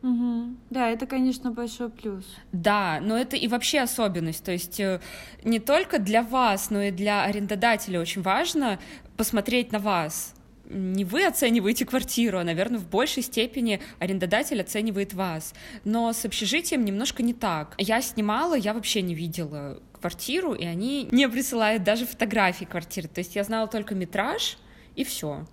Угу. 0.00 0.54
Да, 0.70 0.90
это, 0.90 1.06
конечно, 1.06 1.50
большой 1.50 1.90
плюс. 1.90 2.24
Да, 2.52 3.00
но 3.02 3.18
это 3.18 3.36
и 3.36 3.48
вообще 3.48 3.80
особенность. 3.80 4.44
То 4.44 4.52
есть 4.52 4.78
э, 4.78 5.00
не 5.42 5.58
только 5.58 5.98
для 5.98 6.22
вас, 6.22 6.70
но 6.70 6.82
и 6.82 6.90
для 6.92 7.24
арендодателя 7.24 8.00
очень 8.00 8.22
важно 8.22 8.78
посмотреть 9.16 9.72
на 9.72 9.80
вас 9.80 10.34
не 10.70 11.04
вы 11.04 11.26
оцениваете 11.26 11.84
квартиру, 11.84 12.38
а, 12.38 12.44
наверное, 12.44 12.78
в 12.78 12.88
большей 12.88 13.22
степени 13.22 13.80
арендодатель 13.98 14.60
оценивает 14.60 15.14
вас. 15.14 15.54
Но 15.84 16.12
с 16.12 16.24
общежитием 16.24 16.84
немножко 16.84 17.22
не 17.22 17.34
так. 17.34 17.74
Я 17.78 18.00
снимала, 18.02 18.54
я 18.54 18.74
вообще 18.74 19.02
не 19.02 19.14
видела 19.14 19.80
квартиру, 19.98 20.54
и 20.54 20.64
они 20.64 21.08
не 21.12 21.28
присылают 21.28 21.82
даже 21.82 22.06
фотографии 22.06 22.64
квартиры. 22.64 23.08
То 23.08 23.20
есть 23.20 23.36
я 23.36 23.44
знала 23.44 23.68
только 23.68 23.94
метраж, 23.94 24.58
и 24.96 25.04
все. 25.04 25.46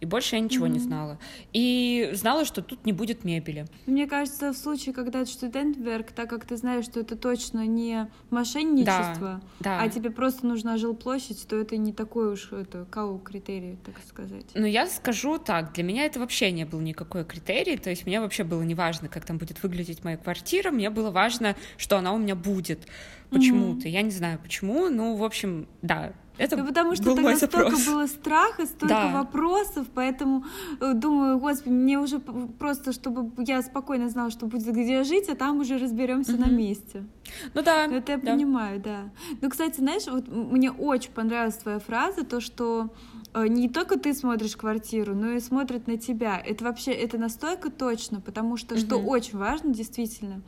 И 0.00 0.06
больше 0.06 0.36
я 0.36 0.40
ничего 0.40 0.66
mm-hmm. 0.66 0.70
не 0.70 0.78
знала. 0.78 1.18
И 1.52 2.10
знала, 2.14 2.44
что 2.44 2.62
тут 2.62 2.84
не 2.86 2.92
будет 2.92 3.24
мебели. 3.24 3.66
Мне 3.86 4.06
кажется, 4.06 4.52
в 4.52 4.56
случае, 4.56 4.94
когда 4.94 5.20
это 5.20 5.30
студентверк, 5.30 6.12
так 6.12 6.30
как 6.30 6.46
ты 6.46 6.56
знаешь, 6.56 6.86
что 6.86 7.00
это 7.00 7.16
точно 7.16 7.66
не 7.66 8.08
мошенничество, 8.30 9.40
да, 9.60 9.78
да. 9.78 9.80
а 9.80 9.88
тебе 9.88 10.10
просто 10.10 10.46
нужна 10.46 10.76
жилплощадь, 10.78 11.46
то 11.46 11.56
это 11.56 11.76
не 11.76 11.92
такой 11.92 12.32
уж 12.32 12.52
это 12.52 12.86
кау 12.90 13.18
критерий, 13.18 13.76
так 13.84 13.96
сказать. 14.08 14.46
Ну, 14.54 14.66
я 14.66 14.86
скажу 14.86 15.38
так, 15.38 15.72
для 15.74 15.84
меня 15.84 16.06
это 16.06 16.18
вообще 16.18 16.50
не 16.50 16.64
был 16.64 16.80
никакой 16.80 17.24
критерий, 17.24 17.76
то 17.76 17.90
есть 17.90 18.06
мне 18.06 18.20
вообще 18.20 18.44
было 18.44 18.62
не 18.62 18.74
важно, 18.74 19.08
как 19.08 19.24
там 19.24 19.38
будет 19.38 19.62
выглядеть 19.62 20.02
моя 20.04 20.16
квартира, 20.16 20.70
мне 20.70 20.90
было 20.90 21.10
важно, 21.10 21.56
что 21.76 21.98
она 21.98 22.12
у 22.12 22.18
меня 22.18 22.34
будет 22.34 22.86
почему-то. 23.30 23.86
Mm-hmm. 23.86 23.90
Я 23.90 24.02
не 24.02 24.10
знаю 24.10 24.38
почему, 24.42 24.88
ну, 24.88 25.14
в 25.14 25.24
общем, 25.24 25.68
да, 25.82 26.12
это 26.40 26.56
ну, 26.56 26.64
потому 26.66 26.94
что 26.94 27.04
был 27.04 27.16
тогда 27.16 27.36
столько 27.36 27.76
было 27.86 28.06
страха, 28.06 28.64
столько 28.64 28.94
да. 28.94 29.12
вопросов, 29.12 29.86
поэтому 29.94 30.46
э, 30.80 30.94
думаю, 30.94 31.38
господи, 31.38 31.74
мне 31.74 31.98
уже 31.98 32.18
просто, 32.18 32.92
чтобы 32.92 33.30
я 33.44 33.60
спокойно 33.60 34.08
знала, 34.08 34.30
что 34.30 34.46
будет 34.46 34.74
где 34.74 35.04
жить, 35.04 35.28
а 35.28 35.36
там 35.36 35.60
уже 35.60 35.76
разберемся 35.76 36.32
угу. 36.32 36.40
на 36.40 36.46
месте. 36.46 37.04
Ну 37.52 37.62
да. 37.62 37.84
Это 37.84 38.12
я 38.12 38.18
да. 38.18 38.32
понимаю, 38.32 38.80
да. 38.80 39.10
Ну, 39.42 39.50
кстати, 39.50 39.80
знаешь, 39.80 40.06
вот 40.06 40.28
мне 40.28 40.70
очень 40.70 41.10
понравилась 41.10 41.56
твоя 41.56 41.78
фраза, 41.78 42.24
то, 42.24 42.40
что 42.40 42.88
не 43.34 43.68
только 43.68 43.98
ты 43.98 44.14
смотришь 44.14 44.56
квартиру, 44.56 45.14
но 45.14 45.32
и 45.32 45.40
смотрят 45.40 45.86
на 45.86 45.96
тебя. 45.96 46.38
Это 46.38 46.64
вообще, 46.64 46.92
это 46.92 47.18
настолько 47.18 47.70
точно, 47.70 48.20
потому 48.20 48.56
что, 48.56 48.76
что 48.76 48.96
очень 48.96 49.38
важно, 49.38 49.72
действительно, 49.72 50.42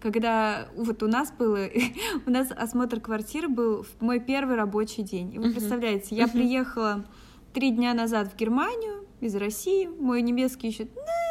когда 0.00 0.68
вот 0.76 1.02
у 1.02 1.08
нас 1.08 1.32
было, 1.32 1.68
у 2.26 2.30
нас 2.30 2.50
осмотр 2.50 3.00
квартиры 3.00 3.48
был 3.48 3.82
в 3.82 4.00
мой 4.00 4.20
первый 4.20 4.56
рабочий 4.56 5.02
день. 5.02 5.34
И 5.34 5.38
вы 5.38 5.50
представляете, 5.50 6.14
я 6.14 6.28
приехала 6.28 7.04
три 7.52 7.70
дня 7.70 7.94
назад 7.94 8.32
в 8.32 8.36
Германию 8.36 9.07
из 9.20 9.34
России, 9.34 9.86
мой 9.86 10.22
немецкий 10.22 10.68
еще 10.68 10.86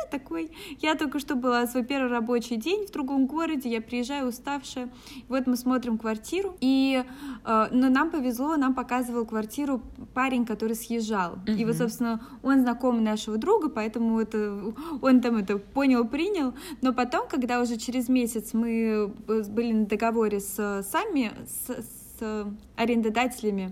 такой. 0.09 0.51
Я 0.79 0.95
только 0.95 1.19
что 1.19 1.35
была 1.35 1.67
свой 1.67 1.83
первый 1.83 2.09
рабочий 2.09 2.55
день 2.55 2.87
в 2.87 2.91
другом 2.91 3.27
городе, 3.27 3.69
я 3.69 3.81
приезжаю 3.81 4.27
уставшая. 4.27 4.89
Вот 5.27 5.47
мы 5.47 5.55
смотрим 5.57 5.97
квартиру, 5.97 6.55
и 6.61 7.03
э, 7.45 7.67
но 7.71 7.89
нам 7.89 8.09
повезло, 8.09 8.55
нам 8.55 8.73
показывал 8.73 9.25
квартиру 9.25 9.81
парень, 10.13 10.45
который 10.45 10.75
съезжал. 10.75 11.35
Uh-huh. 11.45 11.57
И 11.57 11.65
вот, 11.65 11.75
собственно, 11.75 12.25
он 12.41 12.61
знакомый 12.61 13.01
нашего 13.01 13.37
друга, 13.37 13.69
поэтому 13.69 14.19
это 14.19 14.73
он 15.01 15.21
там 15.21 15.37
это 15.37 15.57
понял, 15.57 16.07
принял. 16.07 16.53
Но 16.81 16.93
потом, 16.93 17.27
когда 17.27 17.61
уже 17.61 17.77
через 17.77 18.09
месяц 18.09 18.53
мы 18.53 19.13
были 19.27 19.71
на 19.73 19.85
договоре 19.85 20.39
с 20.39 20.83
сами 20.89 21.31
с, 21.45 21.83
с 22.19 22.47
арендодателями, 22.75 23.71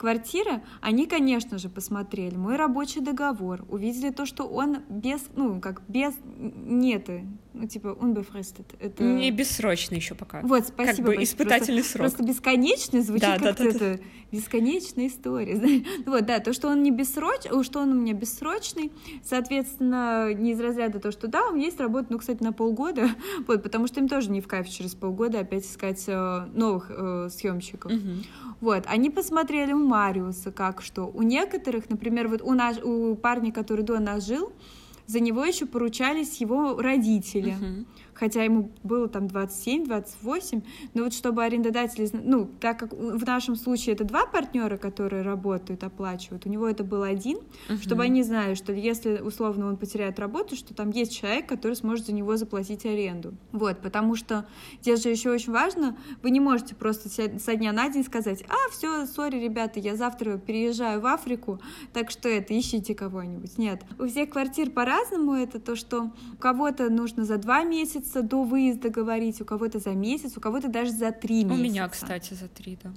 квартиры, 0.00 0.62
они, 0.80 1.06
конечно 1.06 1.58
же, 1.58 1.68
посмотрели 1.68 2.34
мой 2.34 2.56
рабочий 2.56 3.02
договор, 3.02 3.66
увидели 3.68 4.08
то, 4.08 4.24
что 4.24 4.44
он 4.44 4.78
без, 4.88 5.20
ну, 5.36 5.60
как 5.60 5.82
без, 5.88 6.14
нет, 6.38 7.06
ну, 7.52 7.68
типа, 7.68 7.88
unbefristet. 8.00 8.64
Это... 8.80 9.02
Не 9.02 9.30
бессрочный 9.30 9.98
еще 9.98 10.14
пока. 10.14 10.40
Вот, 10.40 10.68
спасибо. 10.68 11.08
Как 11.08 11.16
бы 11.16 11.22
испытательный 11.22 11.82
просто, 11.82 11.98
срок. 11.98 12.08
Просто 12.08 12.22
бесконечный 12.24 13.00
звучит 13.02 13.28
да, 13.28 13.38
как-то 13.38 13.64
да, 13.64 13.78
да, 13.78 13.86
это 13.86 14.02
бесконечная 14.32 15.08
история. 15.08 15.84
вот, 16.06 16.24
да, 16.24 16.38
то, 16.38 16.54
что 16.54 16.68
он 16.68 16.82
не 16.82 16.90
бессрочный, 16.90 17.62
что 17.62 17.80
он 17.80 17.90
у 17.90 18.00
меня 18.00 18.14
бессрочный, 18.14 18.92
соответственно, 19.22 20.32
не 20.32 20.52
из 20.52 20.60
разряда 20.60 20.98
то, 20.98 21.12
что 21.12 21.28
да, 21.28 21.48
у 21.48 21.54
меня 21.54 21.66
есть 21.66 21.80
работа, 21.80 22.06
ну, 22.08 22.18
кстати, 22.18 22.42
на 22.42 22.54
полгода, 22.54 23.10
вот, 23.46 23.62
потому 23.62 23.86
что 23.86 24.00
им 24.00 24.08
тоже 24.08 24.30
не 24.30 24.40
в 24.40 24.48
кайф 24.48 24.66
через 24.68 24.94
полгода 24.94 25.40
опять 25.40 25.66
искать 25.66 26.04
э, 26.06 26.46
новых 26.54 26.86
э, 26.88 27.28
съемщиков. 27.30 27.92
Угу. 27.92 28.49
Вот, 28.60 28.84
они 28.86 29.10
посмотрели 29.10 29.72
у 29.72 29.78
Мариуса 29.78 30.52
как 30.52 30.82
что. 30.82 31.06
У 31.06 31.22
некоторых, 31.22 31.88
например, 31.88 32.28
вот 32.28 32.42
у, 32.42 32.52
наш, 32.52 32.76
у 32.82 33.14
парня, 33.14 33.52
который 33.52 33.84
до 33.84 33.98
нас 33.98 34.26
жил, 34.26 34.52
за 35.06 35.20
него 35.20 35.44
еще 35.44 35.66
поручались 35.66 36.40
его 36.40 36.80
родители. 36.80 37.56
Uh-huh 37.60 37.84
хотя 38.20 38.44
ему 38.44 38.70
было 38.82 39.08
там 39.08 39.26
27-28, 39.26 40.62
но 40.92 41.04
вот 41.04 41.14
чтобы 41.14 41.42
арендодатели, 41.42 42.10
ну, 42.12 42.50
так 42.60 42.78
как 42.78 42.92
в 42.92 43.24
нашем 43.24 43.56
случае 43.56 43.94
это 43.94 44.04
два 44.04 44.26
партнера, 44.26 44.76
которые 44.76 45.22
работают, 45.22 45.82
оплачивают, 45.82 46.44
у 46.44 46.50
него 46.50 46.68
это 46.68 46.84
был 46.84 47.02
один, 47.02 47.38
uh-huh. 47.68 47.82
чтобы 47.82 48.02
они 48.02 48.22
знали, 48.22 48.54
что 48.54 48.74
если 48.74 49.20
условно 49.20 49.66
он 49.68 49.78
потеряет 49.78 50.18
работу, 50.18 50.54
что 50.54 50.74
там 50.74 50.90
есть 50.90 51.16
человек, 51.16 51.48
который 51.48 51.72
сможет 51.74 52.06
за 52.06 52.12
него 52.12 52.36
заплатить 52.36 52.84
аренду. 52.84 53.32
Вот, 53.52 53.80
потому 53.80 54.16
что 54.16 54.46
здесь 54.82 55.02
же 55.02 55.08
еще 55.08 55.30
очень 55.30 55.52
важно, 55.54 55.96
вы 56.22 56.30
не 56.30 56.40
можете 56.40 56.74
просто 56.74 57.08
со 57.08 57.56
дня 57.56 57.72
на 57.72 57.88
день 57.88 58.04
сказать, 58.04 58.44
а, 58.48 58.70
все, 58.70 59.06
сори, 59.06 59.36
ребята, 59.36 59.80
я 59.80 59.96
завтра 59.96 60.36
переезжаю 60.36 61.00
в 61.00 61.06
Африку, 61.06 61.58
так 61.94 62.10
что 62.10 62.28
это, 62.28 62.58
ищите 62.58 62.94
кого-нибудь. 62.94 63.56
Нет. 63.56 63.82
У 63.98 64.06
всех 64.06 64.28
квартир 64.28 64.70
по-разному 64.70 65.32
это 65.32 65.58
то, 65.58 65.74
что 65.74 66.10
у 66.34 66.36
кого-то 66.36 66.90
нужно 66.90 67.24
за 67.24 67.38
два 67.38 67.64
месяца, 67.64 68.09
месяца 68.10 68.22
до 68.22 68.42
выезда 68.44 68.90
говорить, 68.90 69.40
у 69.40 69.44
кого-то 69.44 69.78
за 69.78 69.90
месяц, 69.90 70.36
у 70.36 70.40
кого-то 70.40 70.68
даже 70.68 70.92
за 70.92 71.12
три 71.12 71.44
месяца. 71.44 71.60
У 71.60 71.64
меня, 71.64 71.88
кстати, 71.88 72.34
за 72.34 72.48
три, 72.48 72.78
да. 72.82 72.90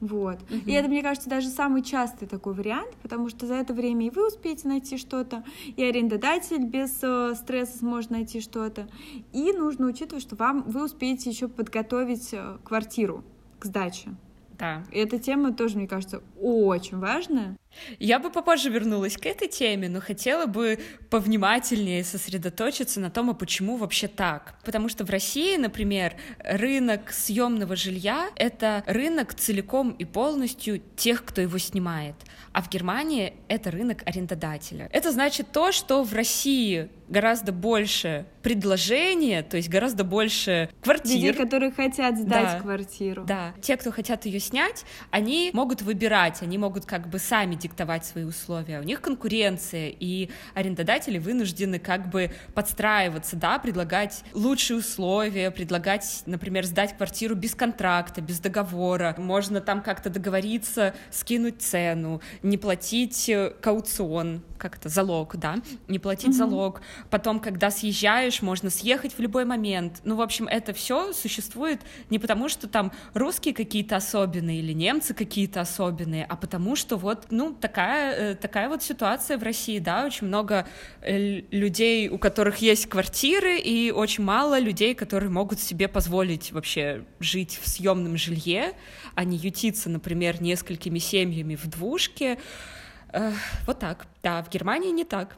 Вот. 0.00 0.40
Угу. 0.42 0.62
И 0.66 0.72
это, 0.72 0.88
мне 0.88 1.02
кажется, 1.02 1.28
даже 1.28 1.48
самый 1.48 1.82
частый 1.82 2.26
такой 2.26 2.54
вариант, 2.54 2.96
потому 3.02 3.28
что 3.28 3.46
за 3.46 3.54
это 3.54 3.74
время 3.74 4.06
и 4.06 4.10
вы 4.10 4.28
успеете 4.28 4.66
найти 4.66 4.96
что-то, 4.96 5.44
и 5.76 5.82
арендодатель 5.84 6.64
без 6.64 6.98
э, 7.02 7.34
стресса 7.34 7.78
сможет 7.78 8.10
найти 8.10 8.40
что-то. 8.40 8.88
И 9.32 9.52
нужно 9.52 9.86
учитывать, 9.86 10.22
что 10.22 10.36
вам 10.36 10.62
вы 10.62 10.84
успеете 10.84 11.28
еще 11.28 11.48
подготовить 11.48 12.30
э, 12.32 12.56
квартиру 12.64 13.24
к 13.58 13.66
сдаче. 13.66 14.14
Да. 14.58 14.84
И 14.90 14.98
эта 14.98 15.18
тема 15.18 15.52
тоже, 15.52 15.76
мне 15.76 15.86
кажется, 15.86 16.22
очень 16.40 16.98
важная. 16.98 17.56
Я 17.98 18.18
бы 18.18 18.30
попозже 18.30 18.68
вернулась 18.70 19.16
к 19.16 19.26
этой 19.26 19.48
теме, 19.48 19.88
но 19.88 20.00
хотела 20.00 20.46
бы 20.46 20.78
повнимательнее 21.08 22.04
сосредоточиться 22.04 23.00
на 23.00 23.10
том, 23.10 23.30
а 23.30 23.34
почему 23.34 23.76
вообще 23.76 24.08
так. 24.08 24.58
Потому 24.64 24.88
что 24.88 25.04
в 25.04 25.10
России, 25.10 25.56
например, 25.56 26.14
рынок 26.38 27.12
съемного 27.12 27.76
жилья— 27.76 28.28
это 28.36 28.84
рынок 28.86 29.34
целиком 29.34 29.90
и 29.90 30.04
полностью 30.04 30.80
тех, 30.96 31.24
кто 31.24 31.40
его 31.40 31.58
снимает. 31.58 32.14
А 32.52 32.62
в 32.62 32.68
Германии 32.68 33.34
это 33.48 33.70
рынок 33.70 34.02
арендодателя. 34.06 34.88
Это 34.92 35.12
значит 35.12 35.52
то, 35.52 35.70
что 35.70 36.02
в 36.02 36.12
России 36.12 36.88
гораздо 37.08 37.52
больше 37.52 38.26
предложения, 38.42 39.42
то 39.42 39.56
есть 39.56 39.68
гораздо 39.68 40.04
больше 40.04 40.70
квартир. 40.82 41.16
Людей, 41.16 41.32
которые 41.32 41.70
хотят 41.70 42.16
сдать 42.16 42.56
да, 42.56 42.60
квартиру. 42.60 43.24
Да. 43.24 43.52
Те, 43.60 43.76
кто 43.76 43.90
хотят 43.92 44.26
ее 44.26 44.40
снять, 44.40 44.84
они 45.10 45.50
могут 45.52 45.82
выбирать, 45.82 46.42
они 46.42 46.56
могут 46.58 46.86
как 46.86 47.08
бы 47.08 47.18
сами 47.18 47.56
диктовать 47.60 48.04
свои 48.04 48.24
условия. 48.24 48.80
У 48.80 48.82
них 48.82 49.00
конкуренция, 49.00 49.88
и 49.88 50.30
арендодатели 50.54 51.18
вынуждены 51.18 51.78
как 51.78 52.10
бы 52.10 52.32
подстраиваться, 52.54 53.36
да, 53.36 53.58
предлагать 53.58 54.24
лучшие 54.34 54.78
условия, 54.78 55.50
предлагать, 55.50 56.22
например, 56.26 56.64
сдать 56.64 56.96
квартиру 56.96 57.34
без 57.34 57.54
контракта, 57.54 58.20
без 58.20 58.40
договора. 58.40 59.14
Можно 59.18 59.60
там 59.60 59.82
как-то 59.82 60.10
договориться, 60.10 60.94
скинуть 61.10 61.62
цену, 61.62 62.20
не 62.42 62.58
платить 62.58 63.28
э, 63.28 63.52
кауцион, 63.60 64.42
как 64.58 64.76
это, 64.76 64.88
залог, 64.88 65.36
да, 65.36 65.56
не 65.88 65.98
платить 65.98 66.30
mm-hmm. 66.30 66.32
залог. 66.32 66.82
Потом, 67.08 67.40
когда 67.40 67.70
съезжаешь, 67.70 68.42
можно 68.42 68.70
съехать 68.70 69.16
в 69.16 69.20
любой 69.20 69.44
момент. 69.44 70.00
Ну, 70.04 70.16
в 70.16 70.20
общем, 70.20 70.46
это 70.46 70.72
все 70.72 71.12
существует 71.12 71.80
не 72.10 72.18
потому, 72.18 72.48
что 72.48 72.68
там 72.68 72.92
русские 73.14 73.54
какие-то 73.54 73.96
особенные 73.96 74.60
или 74.60 74.72
немцы 74.72 75.14
какие-то 75.14 75.60
особенные, 75.60 76.24
а 76.24 76.36
потому 76.36 76.76
что 76.76 76.96
вот, 76.96 77.26
ну, 77.30 77.49
такая, 77.54 78.32
э, 78.32 78.34
такая 78.34 78.68
вот 78.68 78.82
ситуация 78.82 79.38
в 79.38 79.42
России, 79.42 79.78
да, 79.78 80.04
очень 80.04 80.26
много 80.26 80.66
э, 81.02 81.42
людей, 81.50 82.08
у 82.08 82.18
которых 82.18 82.58
есть 82.58 82.86
квартиры, 82.86 83.58
и 83.58 83.90
очень 83.90 84.24
мало 84.24 84.58
людей, 84.58 84.94
которые 84.94 85.30
могут 85.30 85.60
себе 85.60 85.88
позволить 85.88 86.52
вообще 86.52 87.04
жить 87.20 87.58
в 87.62 87.68
съемном 87.68 88.16
жилье, 88.16 88.72
а 89.14 89.24
не 89.24 89.36
ютиться, 89.36 89.90
например, 89.90 90.42
несколькими 90.42 90.98
семьями 90.98 91.56
в 91.56 91.66
двушке. 91.68 92.38
Вот 93.66 93.80
так. 93.80 94.06
Да, 94.22 94.42
в 94.42 94.50
Германии 94.50 94.90
не 94.90 95.04
так. 95.04 95.36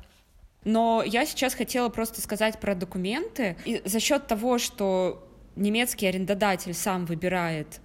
Но 0.64 1.02
я 1.04 1.26
сейчас 1.26 1.54
хотела 1.54 1.88
просто 1.88 2.20
сказать 2.20 2.60
про 2.60 2.74
документы. 2.74 3.56
И 3.64 3.82
за 3.84 3.98
счет 3.98 4.26
того, 4.26 4.58
что 4.58 5.28
немецкий 5.56 6.06
арендодатель 6.06 6.74
сам 6.74 7.04
выбирает 7.04 7.80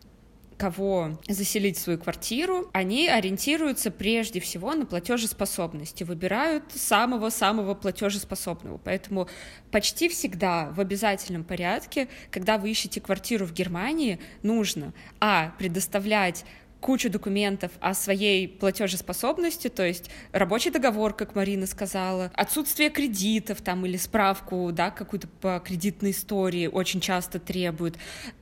кого 0.57 1.19
заселить 1.27 1.77
в 1.77 1.81
свою 1.81 1.99
квартиру, 1.99 2.69
они 2.73 3.07
ориентируются 3.07 3.91
прежде 3.91 4.39
всего 4.39 4.73
на 4.73 4.85
платежеспособность 4.85 6.01
и 6.01 6.03
выбирают 6.03 6.63
самого-самого 6.73 7.75
платежеспособного. 7.75 8.77
Поэтому 8.77 9.27
почти 9.71 10.09
всегда 10.09 10.71
в 10.71 10.79
обязательном 10.79 11.43
порядке, 11.43 12.07
когда 12.31 12.57
вы 12.57 12.71
ищете 12.71 12.99
квартиру 12.99 13.45
в 13.45 13.53
Германии, 13.53 14.19
нужно, 14.41 14.93
а, 15.19 15.53
предоставлять 15.59 16.43
кучу 16.79 17.09
документов 17.09 17.71
о 17.79 17.93
своей 17.93 18.47
платежеспособности, 18.47 19.67
то 19.67 19.85
есть 19.85 20.09
рабочий 20.31 20.69
договор, 20.69 21.13
как 21.13 21.35
Марина 21.35 21.65
сказала, 21.65 22.31
отсутствие 22.33 22.89
кредитов 22.89 23.61
там 23.61 23.85
или 23.85 23.97
справку, 23.97 24.71
да, 24.71 24.91
какую-то 24.91 25.27
по 25.27 25.59
кредитной 25.59 26.11
истории 26.11 26.67
очень 26.67 27.01
часто 27.01 27.39
требуют 27.39 27.97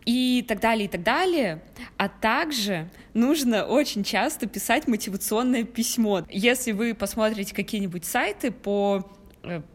и 0.06 0.46
так 0.48 0.60
далее, 0.60 0.86
и 0.86 0.90
так 0.90 1.04
далее. 1.04 1.64
А 1.98 2.10
также 2.10 2.90
нужно 3.14 3.66
очень 3.66 4.04
часто 4.04 4.48
писать 4.48 4.88
мотивационное 4.88 5.64
письмо. 5.64 6.24
Если 6.30 6.72
вы 6.72 6.94
посмотрите 6.94 7.56
какие-нибудь 7.56 8.06
сайты 8.06 8.52
по 8.52 9.10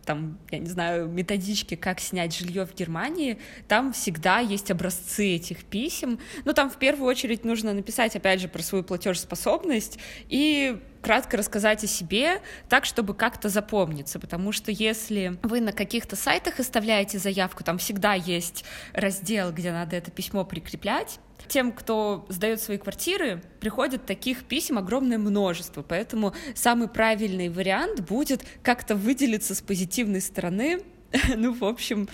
там, 0.04 0.38
я 0.50 0.58
не 0.58 0.68
знаю, 0.68 1.08
методички, 1.08 1.74
как 1.74 2.00
снять 2.00 2.36
жилье 2.36 2.66
в 2.66 2.74
Германии, 2.74 3.38
там 3.68 3.92
всегда 3.92 4.38
есть 4.38 4.70
образцы 4.70 5.36
этих 5.36 5.64
писем. 5.64 6.18
Но 6.44 6.52
там 6.52 6.70
в 6.70 6.76
первую 6.76 7.08
очередь 7.08 7.44
нужно 7.44 7.72
написать, 7.72 8.16
опять 8.16 8.40
же, 8.40 8.48
про 8.48 8.62
свою 8.62 8.84
платежеспособность 8.84 9.98
и 10.28 10.80
кратко 11.02 11.36
рассказать 11.36 11.82
о 11.84 11.86
себе, 11.86 12.42
так, 12.68 12.84
чтобы 12.84 13.14
как-то 13.14 13.48
запомниться, 13.48 14.18
потому 14.18 14.52
что 14.52 14.70
если 14.70 15.38
вы 15.42 15.60
на 15.60 15.72
каких-то 15.72 16.16
сайтах 16.16 16.60
оставляете 16.60 17.18
заявку, 17.18 17.64
там 17.64 17.78
всегда 17.78 18.14
есть 18.14 18.64
раздел, 18.92 19.50
где 19.52 19.72
надо 19.72 19.96
это 19.96 20.10
письмо 20.10 20.44
прикреплять, 20.44 21.18
тем, 21.48 21.72
кто 21.72 22.26
сдает 22.28 22.60
свои 22.60 22.78
квартиры, 22.78 23.42
приходит 23.60 24.06
таких 24.06 24.44
писем 24.44 24.78
огромное 24.78 25.18
множество, 25.18 25.82
поэтому 25.82 26.34
самый 26.54 26.88
правильный 26.88 27.48
вариант 27.48 28.00
будет 28.00 28.44
как-то 28.62 28.94
выделиться 28.94 29.54
с 29.54 29.60
позитивной 29.60 30.20
стороны, 30.20 30.80
ну, 31.36 31.52
в 31.52 31.64
общем, 31.64 32.08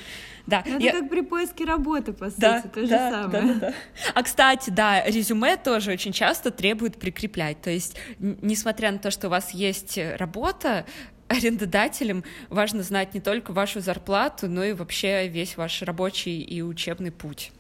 да. 0.47 0.61
Это 0.61 0.79
я... 0.79 0.93
как 0.93 1.11
при 1.11 1.21
поиске 1.21 1.65
работы, 1.65 2.13
по 2.13 2.31
сути, 2.31 2.41
да, 2.41 2.63
то 2.63 2.81
же 2.81 2.89
да, 2.89 3.11
самое. 3.11 3.43
Да, 3.43 3.55
да, 3.55 3.61
да. 3.61 3.75
А, 4.15 4.23
кстати, 4.23 4.71
да, 4.71 5.05
резюме 5.05 5.57
тоже 5.57 5.93
очень 5.93 6.13
часто 6.13 6.51
требует 6.51 6.99
прикреплять. 6.99 7.61
То 7.61 7.71
есть, 7.71 7.97
несмотря 8.19 8.93
на 8.93 8.99
то, 8.99 9.11
что 9.11 9.27
у 9.27 9.31
вас 9.31 9.51
есть 9.51 9.99
работа, 10.17 10.87
арендодателям 11.29 12.25
важно 12.49 12.83
знать 12.83 13.15
не 13.15 13.21
только 13.21 13.53
вашу 13.53 13.81
зарплату, 13.81 14.49
но 14.49 14.65
и 14.65 14.73
вообще 14.73 15.29
весь 15.29 15.57
ваш 15.57 15.83
рабочий 15.83 16.41
и 16.41 16.63
учебный 16.63 17.11
путь. 17.11 17.53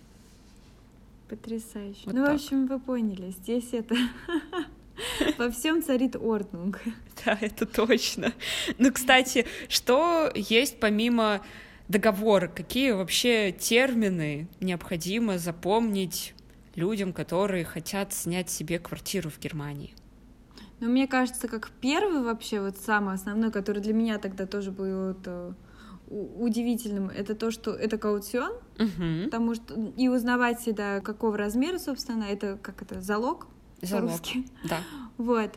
Потрясающе. 1.29 2.03
Вот 2.05 2.15
ну, 2.15 2.25
так. 2.25 2.33
в 2.33 2.35
общем, 2.37 2.67
вы 2.67 2.79
поняли, 2.79 3.31
здесь 3.31 3.73
это 3.73 3.97
во 5.39 5.51
всем 5.51 5.83
царит 5.83 6.15
орднунг. 6.17 6.81
Да, 7.25 7.37
это 7.41 7.67
точно. 7.67 8.33
Ну, 8.79 8.93
кстати, 8.93 9.47
что 9.69 10.31
есть 10.35 10.79
помимо 10.79 11.41
договора? 11.89 12.47
Какие 12.49 12.93
вообще 12.93 13.51
термины 13.51 14.49
необходимо 14.61 15.39
запомнить 15.39 16.35
людям, 16.77 17.12
которые 17.12 17.65
хотят 17.65 18.12
снять 18.12 18.51
себе 18.51 18.79
квартиру 18.79 19.29
в 19.31 19.41
Германии? 19.41 19.95
Ну, 20.79 20.89
мне 20.89 21.09
кажется, 21.09 21.49
как 21.49 21.71
первый 21.81 22.23
вообще, 22.23 22.61
вот 22.61 22.77
самый 22.77 23.15
основной, 23.15 23.51
который 23.51 23.83
для 23.83 23.95
меня 23.95 24.19
тогда 24.19 24.47
тоже 24.47 24.71
был 24.71 25.09
вот, 25.09 25.57
удивительным, 26.09 27.09
это 27.09 27.35
то, 27.35 27.51
что 27.51 27.73
это 27.73 27.99
каутион, 27.99 28.53
угу. 28.79 29.25
потому 29.25 29.55
что 29.55 29.75
и 29.97 30.09
узнавать 30.09 30.61
всегда, 30.61 31.01
какого 31.01 31.37
размера, 31.37 31.79
собственно, 31.79 32.25
это 32.25 32.59
как 32.62 32.83
это, 32.83 33.01
залог, 33.01 33.47
залог. 33.83 34.11
по-русски. 34.11 34.47
Да. 34.69 34.79
Вот. 35.19 35.53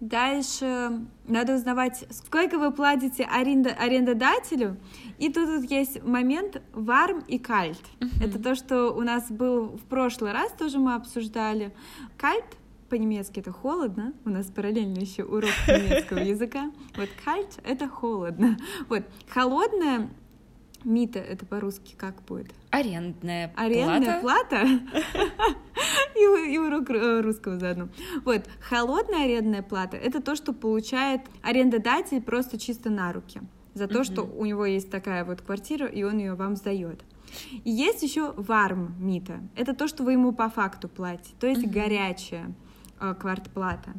Дальше 0.00 1.06
надо 1.26 1.54
узнавать, 1.54 2.04
сколько 2.10 2.58
вы 2.58 2.70
платите 2.70 3.24
аренда, 3.24 3.70
арендодателю. 3.70 4.76
И 5.18 5.32
тут, 5.32 5.46
тут 5.46 5.70
есть 5.70 6.02
момент 6.02 6.60
варм 6.74 7.20
и 7.20 7.38
кальт. 7.38 7.80
Uh-huh. 8.00 8.26
Это 8.26 8.42
то, 8.42 8.54
что 8.54 8.90
у 8.90 9.00
нас 9.00 9.30
был 9.30 9.68
в 9.68 9.84
прошлый 9.84 10.32
раз, 10.32 10.52
тоже 10.52 10.78
мы 10.78 10.94
обсуждали. 10.96 11.74
Кальт 12.18 12.44
по-немецки 12.88 13.40
это 13.40 13.52
холодно, 13.52 14.14
у 14.24 14.30
нас 14.30 14.46
параллельно 14.46 14.98
еще 14.98 15.24
урок 15.24 15.50
немецкого 15.66 16.18
языка. 16.18 16.70
Вот 16.96 17.08
кальт— 17.24 17.58
это 17.64 17.88
холодно. 17.88 18.56
Вот 18.88 19.04
холодное 19.28 20.10
Мита, 20.84 21.18
это 21.18 21.44
по-русски 21.44 21.94
как 21.96 22.22
будет? 22.22 22.52
Арендная, 22.70 23.52
Арендная 23.56 24.20
плата. 24.20 24.62
и, 26.14 26.54
и 26.54 26.58
урок 26.58 26.90
э, 26.90 27.20
русского 27.22 27.58
заодно. 27.58 27.88
Вот, 28.24 28.46
холодная 28.60 29.24
арендная 29.24 29.62
плата— 29.62 29.96
это 29.98 30.22
то, 30.22 30.36
что 30.36 30.52
получает 30.52 31.22
арендодатель 31.42 32.22
просто 32.22 32.58
чисто 32.58 32.90
на 32.90 33.12
руки 33.12 33.40
за 33.74 33.88
то, 33.88 34.04
что 34.04 34.22
у 34.22 34.46
него 34.46 34.64
есть 34.64 34.90
такая 34.90 35.24
вот 35.24 35.42
квартира, 35.42 35.86
и 35.86 36.02
он 36.02 36.18
ее 36.18 36.34
вам 36.34 36.56
сдает. 36.56 37.04
И 37.64 37.70
есть 37.70 38.02
еще 38.02 38.32
варм 38.32 38.94
мита. 38.98 39.40
Это 39.54 39.74
то, 39.74 39.86
что 39.86 40.02
вы 40.02 40.12
ему 40.12 40.32
по 40.32 40.48
факту 40.48 40.88
платите, 40.88 41.34
то 41.38 41.46
есть 41.46 41.66
горячая 41.66 42.46
э, 42.46 42.65
квартплата. 42.98 43.94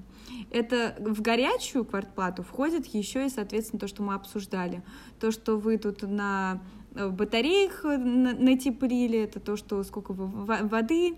Это 0.52 0.96
в 1.00 1.22
горячую 1.22 1.86
квартплату 1.86 2.44
входит 2.44 2.86
еще 2.88 3.26
и, 3.26 3.30
соответственно, 3.30 3.80
то, 3.80 3.88
что 3.88 4.04
мы 4.04 4.14
обсуждали. 4.14 4.84
То, 5.20 5.32
что 5.32 5.58
вы 5.58 5.78
тут 5.78 6.04
на 6.04 6.62
э, 6.96 7.10
батареях 7.10 7.84
натеплили, 7.84 9.20
это 9.20 9.40
то, 9.40 9.56
что 9.56 9.84
сколько 9.84 10.14
вы 10.14 10.28
воды 10.68 11.18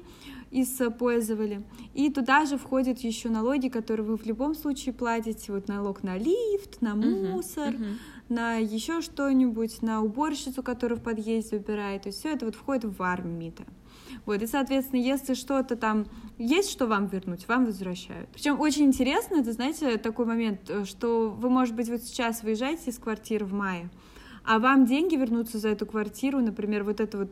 использовали. 0.52 1.64
И 1.94 2.10
туда 2.10 2.46
же 2.46 2.58
входят 2.58 3.00
еще 3.00 3.30
налоги, 3.30 3.68
которые 3.70 4.06
вы 4.06 4.18
в 4.18 4.26
любом 4.26 4.56
случае 4.56 4.94
платите. 4.94 5.52
Вот 5.52 5.68
налог 5.68 6.04
на 6.04 6.18
лифт, 6.18 6.82
на 6.82 6.96
мусор, 6.96 7.74
uh-huh, 7.74 7.80
uh-huh. 7.80 7.96
на 8.30 8.56
еще 8.56 9.02
что-нибудь, 9.02 9.82
на 9.82 10.02
уборщицу, 10.02 10.64
которая 10.64 10.98
в 10.98 11.04
подъезде 11.04 11.58
убирает. 11.58 12.04
То 12.04 12.10
есть 12.10 12.20
все 12.20 12.34
это 12.34 12.46
вот 12.46 12.56
входит 12.56 12.86
в 12.86 13.04
армита. 13.04 13.64
Вот, 14.26 14.42
и, 14.42 14.48
соответственно, 14.48 15.00
если 15.00 15.34
что-то 15.34 15.76
там 15.76 16.06
есть, 16.38 16.72
что 16.72 16.88
вам 16.88 17.08
вернуть, 17.08 17.48
вам 17.48 17.66
возвращают. 17.66 18.30
Причем 18.34 18.60
очень 18.60 18.86
интересно, 18.86 19.38
это, 19.38 19.52
знаете, 19.52 19.98
такой 19.98 20.26
момент, 20.26 20.70
э, 20.70 20.86
что 20.86 21.30
вы, 21.30 21.50
может 21.50 21.76
быть, 21.76 21.90
вот 21.90 22.02
сейчас 22.02 22.44
выезжаете 22.44 22.90
из 22.90 22.98
квартиры 22.98 23.46
в 23.46 23.54
мае, 23.54 23.90
а 24.46 24.60
вам 24.60 24.86
деньги 24.86 25.16
вернутся 25.16 25.58
за 25.60 25.70
эту 25.70 25.86
квартиру, 25.86 26.40
например, 26.40 26.84
вот 26.84 27.00
это 27.00 27.18
вот 27.20 27.32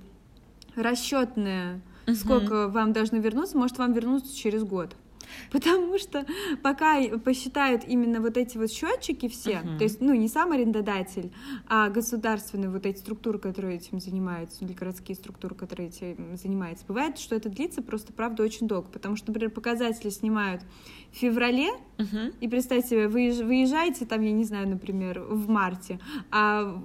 расчетное, 0.75 1.81
угу. 2.05 2.15
сколько 2.15 2.67
вам 2.67 2.93
должны 2.93 3.17
вернуться, 3.17 3.57
может 3.57 3.77
вам 3.77 3.93
вернуться 3.93 4.35
через 4.35 4.63
год. 4.63 4.95
Потому 5.51 5.97
что 5.97 6.25
пока 6.61 7.01
посчитают 7.23 7.83
именно 7.87 8.21
вот 8.21 8.37
эти 8.37 8.57
вот 8.57 8.71
счетчики 8.71 9.27
все, 9.27 9.53
uh-huh. 9.53 9.77
то 9.77 9.83
есть, 9.83 10.01
ну, 10.01 10.13
не 10.13 10.27
сам 10.27 10.51
арендодатель, 10.51 11.31
а 11.67 11.89
государственные 11.89 12.69
вот 12.69 12.85
эти 12.85 12.99
структуры, 12.99 13.39
которые 13.39 13.77
этим 13.77 13.99
занимаются, 13.99 14.65
или 14.65 14.73
городские 14.73 15.15
структуры, 15.15 15.55
которые 15.55 15.89
этим 15.89 16.35
занимаются, 16.35 16.85
бывает, 16.87 17.17
что 17.17 17.35
это 17.35 17.49
длится 17.49 17.81
просто, 17.81 18.13
правда, 18.13 18.43
очень 18.43 18.67
долго, 18.67 18.87
потому 18.89 19.15
что, 19.15 19.27
например, 19.27 19.51
показатели 19.51 20.09
снимают 20.09 20.63
в 21.11 21.17
феврале, 21.17 21.69
uh-huh. 21.97 22.33
и 22.39 22.47
представьте 22.47 22.89
себе, 22.89 23.07
вы 23.07 23.31
выезжаете 23.43 24.05
там, 24.05 24.21
я 24.21 24.31
не 24.31 24.43
знаю, 24.43 24.67
например, 24.67 25.21
в 25.21 25.49
марте, 25.49 25.99
а 26.31 26.81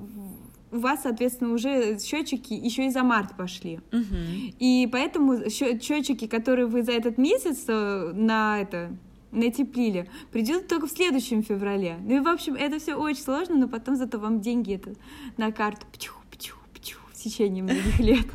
у 0.72 0.78
вас, 0.78 1.02
соответственно, 1.02 1.52
уже 1.52 1.98
счетчики 1.98 2.54
еще 2.54 2.86
и 2.86 2.90
за 2.90 3.02
март 3.02 3.36
пошли. 3.36 3.80
Угу. 3.92 4.54
И 4.58 4.88
поэтому 4.90 5.50
счетчики, 5.50 6.26
которые 6.26 6.66
вы 6.66 6.82
за 6.82 6.92
этот 6.92 7.18
месяц 7.18 7.64
э, 7.68 8.12
на 8.14 8.60
это 8.60 8.96
натеплили, 9.30 10.08
придет 10.30 10.68
только 10.68 10.86
в 10.86 10.90
следующем 10.90 11.42
феврале. 11.42 11.98
Ну 12.02 12.16
и, 12.16 12.20
в 12.20 12.28
общем, 12.28 12.54
это 12.54 12.78
все 12.78 12.94
очень 12.94 13.22
сложно, 13.22 13.56
но 13.56 13.68
потом 13.68 13.96
зато 13.96 14.18
вам 14.18 14.40
деньги 14.40 14.74
это 14.74 14.94
на 15.36 15.52
карту 15.52 15.86
пчу, 15.92 16.12
пчу, 16.30 16.56
пчу, 16.74 16.98
в 17.12 17.16
течение 17.16 17.62
многих 17.62 17.98
лет. 18.00 18.26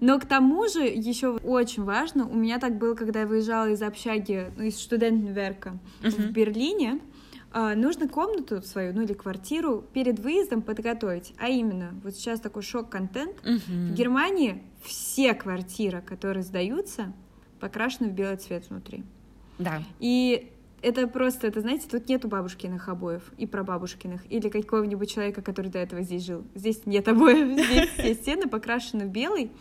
Но 0.00 0.18
к 0.20 0.26
тому 0.26 0.68
же 0.68 0.82
еще 0.82 1.30
очень 1.38 1.82
важно, 1.82 2.28
у 2.28 2.34
меня 2.34 2.58
так 2.58 2.78
было, 2.78 2.94
когда 2.94 3.20
я 3.20 3.26
выезжала 3.26 3.70
из 3.70 3.82
общаги, 3.82 4.52
ну, 4.56 4.64
из 4.64 4.78
студентенверка 4.78 5.78
uh-huh. 6.02 6.10
в 6.10 6.30
Берлине, 6.30 7.00
нужно 7.54 8.08
комнату 8.08 8.62
свою, 8.62 8.94
ну 8.94 9.02
или 9.02 9.12
квартиру 9.12 9.84
перед 9.92 10.18
выездом 10.18 10.62
подготовить. 10.62 11.34
А 11.38 11.48
именно, 11.48 11.94
вот 12.02 12.14
сейчас 12.14 12.40
такой 12.40 12.62
шок-контент. 12.62 13.38
Угу. 13.40 13.56
В 13.56 13.92
Германии 13.94 14.62
все 14.82 15.34
квартиры, 15.34 16.00
которые 16.00 16.42
сдаются, 16.42 17.12
покрашены 17.60 18.08
в 18.08 18.12
белый 18.12 18.36
цвет 18.36 18.68
внутри. 18.70 19.04
Да. 19.58 19.82
И 20.00 20.50
это 20.82 21.06
просто, 21.06 21.46
это, 21.46 21.60
знаете, 21.60 21.88
тут 21.88 22.08
нету 22.08 22.28
бабушкиных 22.28 22.88
обоев 22.88 23.22
и 23.38 23.46
прабабушкиных, 23.46 24.20
или 24.30 24.48
какого-нибудь 24.48 25.10
человека, 25.10 25.40
который 25.40 25.70
до 25.70 25.78
этого 25.78 26.02
здесь 26.02 26.24
жил. 26.24 26.44
Здесь 26.54 26.84
нет 26.86 27.08
обоев, 27.08 27.52
здесь 27.66 27.88
все 27.90 28.14
стены 28.14 28.48
покрашены 28.48 29.06
в 29.06 29.10
белый. 29.10 29.52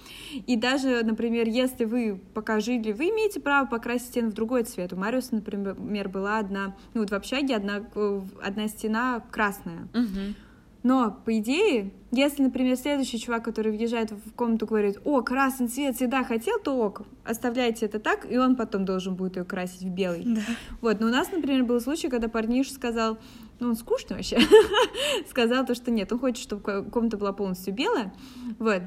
И 0.48 0.56
даже, 0.58 1.04
например, 1.04 1.48
если 1.48 1.86
вы 1.86 2.20
пока 2.34 2.60
жили, 2.60 2.92
вы 2.92 3.10
имеете 3.10 3.40
право 3.40 3.68
покрасить 3.68 4.08
стену 4.08 4.32
в 4.32 4.34
другой 4.34 4.64
цвет. 4.64 4.94
У 4.94 4.96
Мариуса, 4.96 5.36
например, 5.36 6.10
была 6.10 6.40
одна, 6.40 6.76
ну 6.94 7.02
вот 7.02 7.12
в 7.12 7.14
общаге 7.14 7.56
одна, 7.56 7.84
э, 7.96 8.22
одна 8.42 8.68
стена 8.68 9.24
красная. 9.32 9.88
Угу. 9.94 10.36
Но, 10.84 11.16
по 11.26 11.38
идее, 11.38 11.92
если, 12.12 12.44
например, 12.44 12.76
следующий 12.76 13.20
чувак, 13.20 13.46
который 13.46 13.72
въезжает 13.72 14.12
в 14.12 14.34
комнату, 14.34 14.66
говорит, 14.66 15.00
о, 15.06 15.22
красный 15.22 15.68
цвет 15.68 15.96
всегда 15.96 16.24
хотел, 16.24 16.60
то 16.60 16.76
ок, 16.76 17.04
оставляйте 17.24 17.86
это 17.86 18.00
так, 18.00 18.30
и 18.30 18.38
он 18.38 18.56
потом 18.56 18.84
должен 18.84 19.16
будет 19.16 19.38
ее 19.38 19.44
красить 19.44 19.84
в 19.84 19.90
белый. 19.90 20.24
Да. 20.26 20.42
Вот, 20.82 21.00
но 21.00 21.08
у 21.08 21.10
нас, 21.10 21.32
например, 21.32 21.66
был 21.66 21.80
случай, 21.80 22.10
когда 22.10 22.28
парниш 22.30 22.72
сказал, 22.72 23.20
ну, 23.60 23.70
он 23.70 23.76
скучный 23.76 24.18
вообще, 24.18 24.40
сказал 25.30 25.66
то, 25.66 25.76
что 25.76 25.92
нет, 25.92 26.12
он 26.12 26.20
хочет, 26.20 26.42
чтобы 26.44 26.84
комната 26.92 27.18
была 27.18 27.32
полностью 27.32 27.74
белая, 27.74 28.14
вот. 28.58 28.82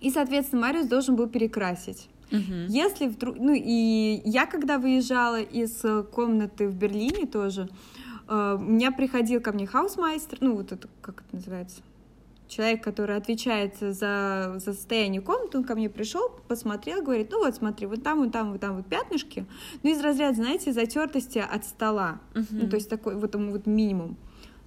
И, 0.00 0.10
соответственно, 0.10 0.62
Мариус 0.62 0.86
должен 0.86 1.16
был 1.16 1.28
перекрасить. 1.28 2.08
Угу. 2.30 2.68
Если 2.68 3.06
вдруг... 3.06 3.36
Ну, 3.38 3.52
и 3.54 4.20
я, 4.24 4.46
когда 4.46 4.78
выезжала 4.78 5.40
из 5.40 5.82
комнаты 6.12 6.68
в 6.68 6.74
Берлине 6.74 7.26
тоже, 7.26 7.62
э, 7.62 7.97
у 8.28 8.58
меня 8.58 8.92
приходил 8.92 9.40
ко 9.40 9.52
мне 9.52 9.66
Hausmeister, 9.66 10.38
ну, 10.40 10.56
вот 10.56 10.72
это, 10.72 10.88
как 11.00 11.22
это 11.22 11.36
называется? 11.36 11.80
человек, 12.48 12.82
который 12.82 13.16
отвечает 13.16 13.76
за, 13.78 14.54
за 14.56 14.72
состояние 14.72 15.20
комнаты, 15.20 15.58
он 15.58 15.64
ко 15.64 15.74
мне 15.74 15.88
пришел, 15.88 16.30
посмотрел, 16.48 17.02
говорит, 17.02 17.30
ну 17.30 17.44
вот 17.44 17.54
смотри, 17.54 17.86
вот 17.86 18.02
там, 18.02 18.20
вот 18.20 18.32
там, 18.32 18.52
вот 18.52 18.60
там 18.60 18.76
вот 18.76 18.86
пятнышки, 18.86 19.46
ну 19.82 19.90
из 19.90 20.00
разряда, 20.00 20.34
знаете, 20.34 20.72
затертости 20.72 21.38
от 21.38 21.64
стола, 21.64 22.20
uh-huh. 22.34 22.46
ну 22.50 22.68
то 22.68 22.76
есть 22.76 22.88
такой 22.88 23.16
вот, 23.16 23.34
вот 23.34 23.66
минимум. 23.66 24.16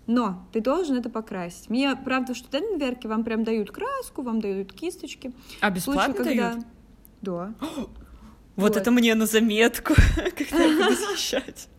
Но 0.07 0.47
ты 0.51 0.61
должен 0.61 0.97
это 0.97 1.09
покрасить. 1.09 1.69
Мне, 1.69 1.95
правда, 1.95 2.33
в 2.33 2.37
Studentenwerk 2.37 3.02
е 3.02 3.07
вам 3.07 3.23
прям 3.23 3.43
дают 3.43 3.71
краску, 3.71 4.23
вам 4.23 4.41
дают 4.41 4.73
кисточки. 4.73 5.31
А 5.61 5.69
бесплатно 5.69 6.15
случае, 6.15 6.23
когда... 6.23 6.51
дают? 6.53 6.65
Да. 7.21 7.53
Вот, 7.61 7.89
вот 8.55 8.77
это 8.77 8.89
мне 8.89 9.13
на 9.13 9.27
заметку, 9.27 9.93
когда 10.15 10.63
я 10.63 10.83
буду 10.83 10.95
защищать. 10.95 11.69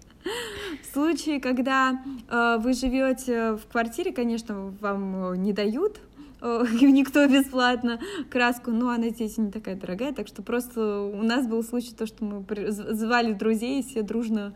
В 0.83 0.93
случае, 0.93 1.41
когда 1.41 2.03
э, 2.29 2.57
вы 2.59 2.75
живете 2.75 3.53
в 3.53 3.67
квартире, 3.71 4.13
конечно, 4.13 4.75
вам 4.81 5.33
э, 5.33 5.37
не 5.37 5.53
дают 5.53 6.01
э, 6.41 6.65
никто 6.81 7.27
бесплатно 7.27 8.01
краску, 8.31 8.71
но 8.71 8.91
она 8.91 9.09
здесь 9.09 9.39
не 9.39 9.51
такая 9.51 9.77
дорогая, 9.77 10.13
так 10.13 10.29
что 10.29 10.43
просто 10.43 11.01
у 11.01 11.23
нас 11.23 11.47
был 11.47 11.63
случай 11.63 11.93
то, 11.93 12.07
что 12.07 12.25
мы 12.25 12.45
звали 12.71 13.33
друзей, 13.33 13.83
все 13.83 14.03
дружно 14.03 14.55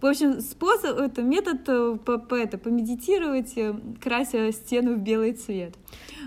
в 0.00 0.04
общем, 0.04 0.40
способ, 0.42 0.98
это 0.98 1.22
метод 1.22 1.64
по, 2.04 2.18
по, 2.18 2.34
это, 2.34 2.58
помедитировать, 2.58 3.54
крася 3.98 4.52
стену 4.52 4.94
в 4.94 4.98
белый 4.98 5.32
цвет. 5.32 5.74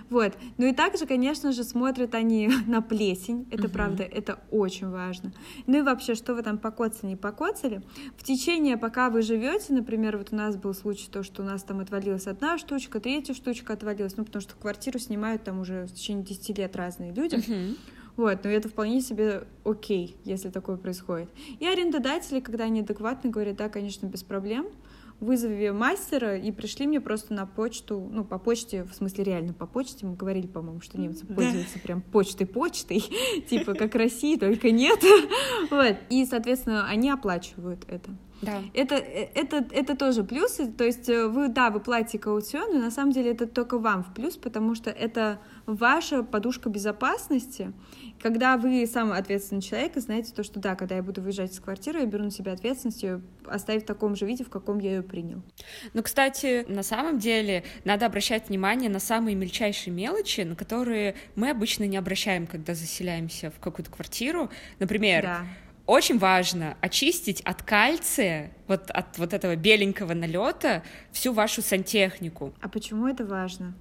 Вот. 0.09 0.33
Ну 0.57 0.65
и 0.65 0.73
также, 0.73 1.05
конечно 1.05 1.51
же, 1.51 1.63
смотрят 1.63 2.15
они 2.15 2.49
на 2.67 2.81
плесень. 2.81 3.47
Это 3.51 3.65
угу. 3.65 3.73
правда, 3.73 4.03
это 4.03 4.39
очень 4.51 4.89
важно. 4.89 5.31
Ну 5.67 5.79
и 5.79 5.81
вообще, 5.81 6.15
что 6.15 6.33
вы 6.33 6.41
там 6.41 6.57
покоцали, 6.57 7.11
не 7.11 7.15
покоцали. 7.15 7.81
В 8.17 8.23
течение, 8.23 8.77
пока 8.77 9.09
вы 9.09 9.21
живете, 9.21 9.73
например, 9.73 10.17
вот 10.17 10.29
у 10.31 10.35
нас 10.35 10.55
был 10.55 10.73
случай, 10.73 11.09
то, 11.09 11.23
что 11.23 11.43
у 11.43 11.45
нас 11.45 11.63
там 11.63 11.79
отвалилась 11.79 12.27
одна 12.27 12.57
штучка, 12.57 12.99
третья 12.99 13.33
штучка 13.33 13.73
отвалилась, 13.73 14.17
ну 14.17 14.25
потому 14.25 14.41
что 14.41 14.55
квартиру 14.55 14.99
снимают 14.99 15.43
там 15.43 15.59
уже 15.59 15.85
в 15.85 15.93
течение 15.93 16.25
10 16.25 16.57
лет 16.57 16.75
разные 16.75 17.13
люди. 17.13 17.35
Угу. 17.35 17.77
Вот, 18.17 18.43
но 18.43 18.49
это 18.49 18.67
вполне 18.67 18.99
себе 19.01 19.43
окей, 19.63 20.17
если 20.25 20.49
такое 20.49 20.75
происходит. 20.75 21.29
И 21.59 21.65
арендодатели, 21.65 22.41
когда 22.41 22.65
они 22.65 22.81
адекватны, 22.81 23.29
говорят, 23.29 23.55
да, 23.55 23.69
конечно, 23.69 24.07
без 24.07 24.23
проблем, 24.23 24.67
вызови 25.19 25.69
мастера 25.69 26.37
и 26.37 26.51
пришли 26.51 26.87
мне 26.87 27.01
просто 27.01 27.33
на 27.33 27.45
почту, 27.45 28.07
ну, 28.11 28.23
по 28.23 28.39
почте, 28.39 28.83
в 28.83 28.93
смысле 28.93 29.23
реально 29.23 29.53
по 29.53 29.67
почте, 29.67 30.05
мы 30.05 30.15
говорили, 30.15 30.47
по-моему, 30.47 30.81
что 30.81 30.99
немцы 30.99 31.25
пользуются 31.25 31.79
прям 31.79 32.01
почтой-почтой, 32.01 33.03
типа 33.49 33.73
как 33.73 33.95
России, 33.95 34.37
только 34.37 34.71
нет. 34.71 34.99
Вот. 35.69 35.97
И, 36.09 36.25
соответственно, 36.25 36.87
они 36.87 37.09
оплачивают 37.09 37.83
это. 37.87 38.11
Да. 38.41 38.61
Это, 38.73 38.95
э, 38.95 39.29
это, 39.35 39.65
это 39.71 39.95
тоже 39.95 40.23
плюсы, 40.23 40.67
то 40.71 40.83
есть 40.83 41.09
э, 41.09 41.27
вы, 41.27 41.49
да, 41.49 41.69
вы 41.69 41.79
платите 41.79 42.19
каутион, 42.19 42.73
но 42.73 42.79
на 42.79 42.91
самом 42.91 43.11
деле 43.11 43.31
это 43.31 43.47
только 43.47 43.77
вам 43.77 44.03
в 44.03 44.13
плюс, 44.13 44.37
потому 44.37 44.75
что 44.75 44.89
это 44.89 45.39
ваша 45.65 46.23
подушка 46.23 46.69
безопасности, 46.69 47.73
когда 48.21 48.57
вы 48.57 48.85
самый 48.87 49.17
ответственный 49.17 49.61
человек 49.61 49.97
и 49.97 49.99
знаете 49.99 50.33
то, 50.33 50.43
что 50.43 50.59
да, 50.59 50.75
когда 50.75 50.95
я 50.95 51.03
буду 51.03 51.21
выезжать 51.21 51.51
из 51.51 51.59
квартиры, 51.59 51.99
я 51.99 52.05
беру 52.05 52.23
на 52.23 52.31
себя 52.31 52.53
ответственность 52.53 53.03
ее 53.03 53.21
оставить 53.45 53.83
в 53.83 53.85
таком 53.85 54.15
же 54.15 54.25
виде, 54.25 54.43
в 54.43 54.49
каком 54.49 54.79
я 54.79 54.95
ее 54.95 55.03
принял. 55.03 55.41
Ну, 55.93 56.03
кстати, 56.03 56.65
на 56.67 56.83
самом 56.83 57.19
деле 57.19 57.63
надо 57.83 58.05
обращать 58.05 58.49
внимание 58.49 58.89
на 58.89 58.99
самые 58.99 59.35
мельчайшие 59.35 59.93
мелочи, 59.93 60.41
на 60.41 60.55
которые 60.55 61.15
мы 61.35 61.49
обычно 61.49 61.85
не 61.85 61.97
обращаем, 61.97 62.47
когда 62.47 62.73
заселяемся 62.73 63.51
в 63.51 63.59
какую-то 63.59 63.91
квартиру. 63.91 64.49
Например, 64.79 65.23
да 65.23 65.39
очень 65.89 66.19
важно 66.19 66.77
очистить 66.81 67.41
от 67.41 67.63
кальция, 67.63 68.51
вот 68.67 68.91
от 68.91 69.17
вот 69.17 69.33
этого 69.33 69.55
беленького 69.55 70.13
налета, 70.13 70.83
всю 71.11 71.33
вашу 71.33 71.61
сантехнику. 71.61 72.53
А 72.61 72.69
почему 72.69 73.07
это 73.07 73.25
важно? 73.25 73.73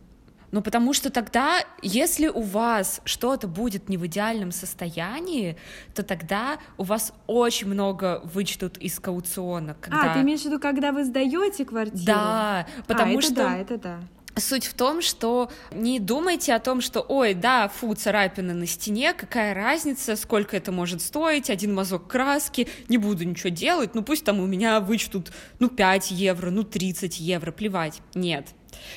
Ну, 0.50 0.62
потому 0.62 0.94
что 0.94 1.10
тогда, 1.10 1.60
если 1.82 2.28
у 2.28 2.40
вас 2.40 3.02
что-то 3.04 3.46
будет 3.46 3.90
не 3.90 3.98
в 3.98 4.06
идеальном 4.06 4.50
состоянии, 4.50 5.58
то 5.94 6.02
тогда 6.02 6.58
у 6.78 6.84
вас 6.84 7.12
очень 7.26 7.68
много 7.68 8.22
вычтут 8.24 8.78
из 8.78 8.98
кауциона. 8.98 9.76
Когда... 9.78 10.12
А, 10.12 10.14
ты 10.14 10.22
имеешь 10.22 10.40
в 10.40 10.44
виду, 10.46 10.58
когда 10.58 10.92
вы 10.92 11.04
сдаете 11.04 11.66
квартиру? 11.66 12.04
Да, 12.06 12.66
потому 12.86 13.16
а, 13.16 13.18
это 13.18 13.22
что... 13.22 13.34
Да, 13.34 13.56
это 13.58 13.76
да. 13.76 14.00
Суть 14.36 14.66
в 14.66 14.74
том, 14.74 15.02
что 15.02 15.50
не 15.72 15.98
думайте 15.98 16.54
о 16.54 16.60
том, 16.60 16.80
что, 16.80 17.00
ой, 17.00 17.34
да, 17.34 17.68
фу, 17.68 17.94
царапина 17.94 18.54
на 18.54 18.66
стене, 18.66 19.12
какая 19.12 19.52
разница, 19.52 20.14
сколько 20.14 20.56
это 20.56 20.70
может 20.70 21.02
стоить, 21.02 21.50
один 21.50 21.74
мазок 21.74 22.06
краски, 22.06 22.68
не 22.88 22.98
буду 22.98 23.24
ничего 23.24 23.48
делать, 23.48 23.94
ну 23.94 24.02
пусть 24.02 24.24
там 24.24 24.38
у 24.38 24.46
меня 24.46 24.78
вычтут, 24.80 25.32
ну, 25.58 25.68
5 25.68 26.12
евро, 26.12 26.50
ну, 26.50 26.62
30 26.62 27.18
евро, 27.18 27.50
плевать. 27.50 28.00
Нет, 28.14 28.46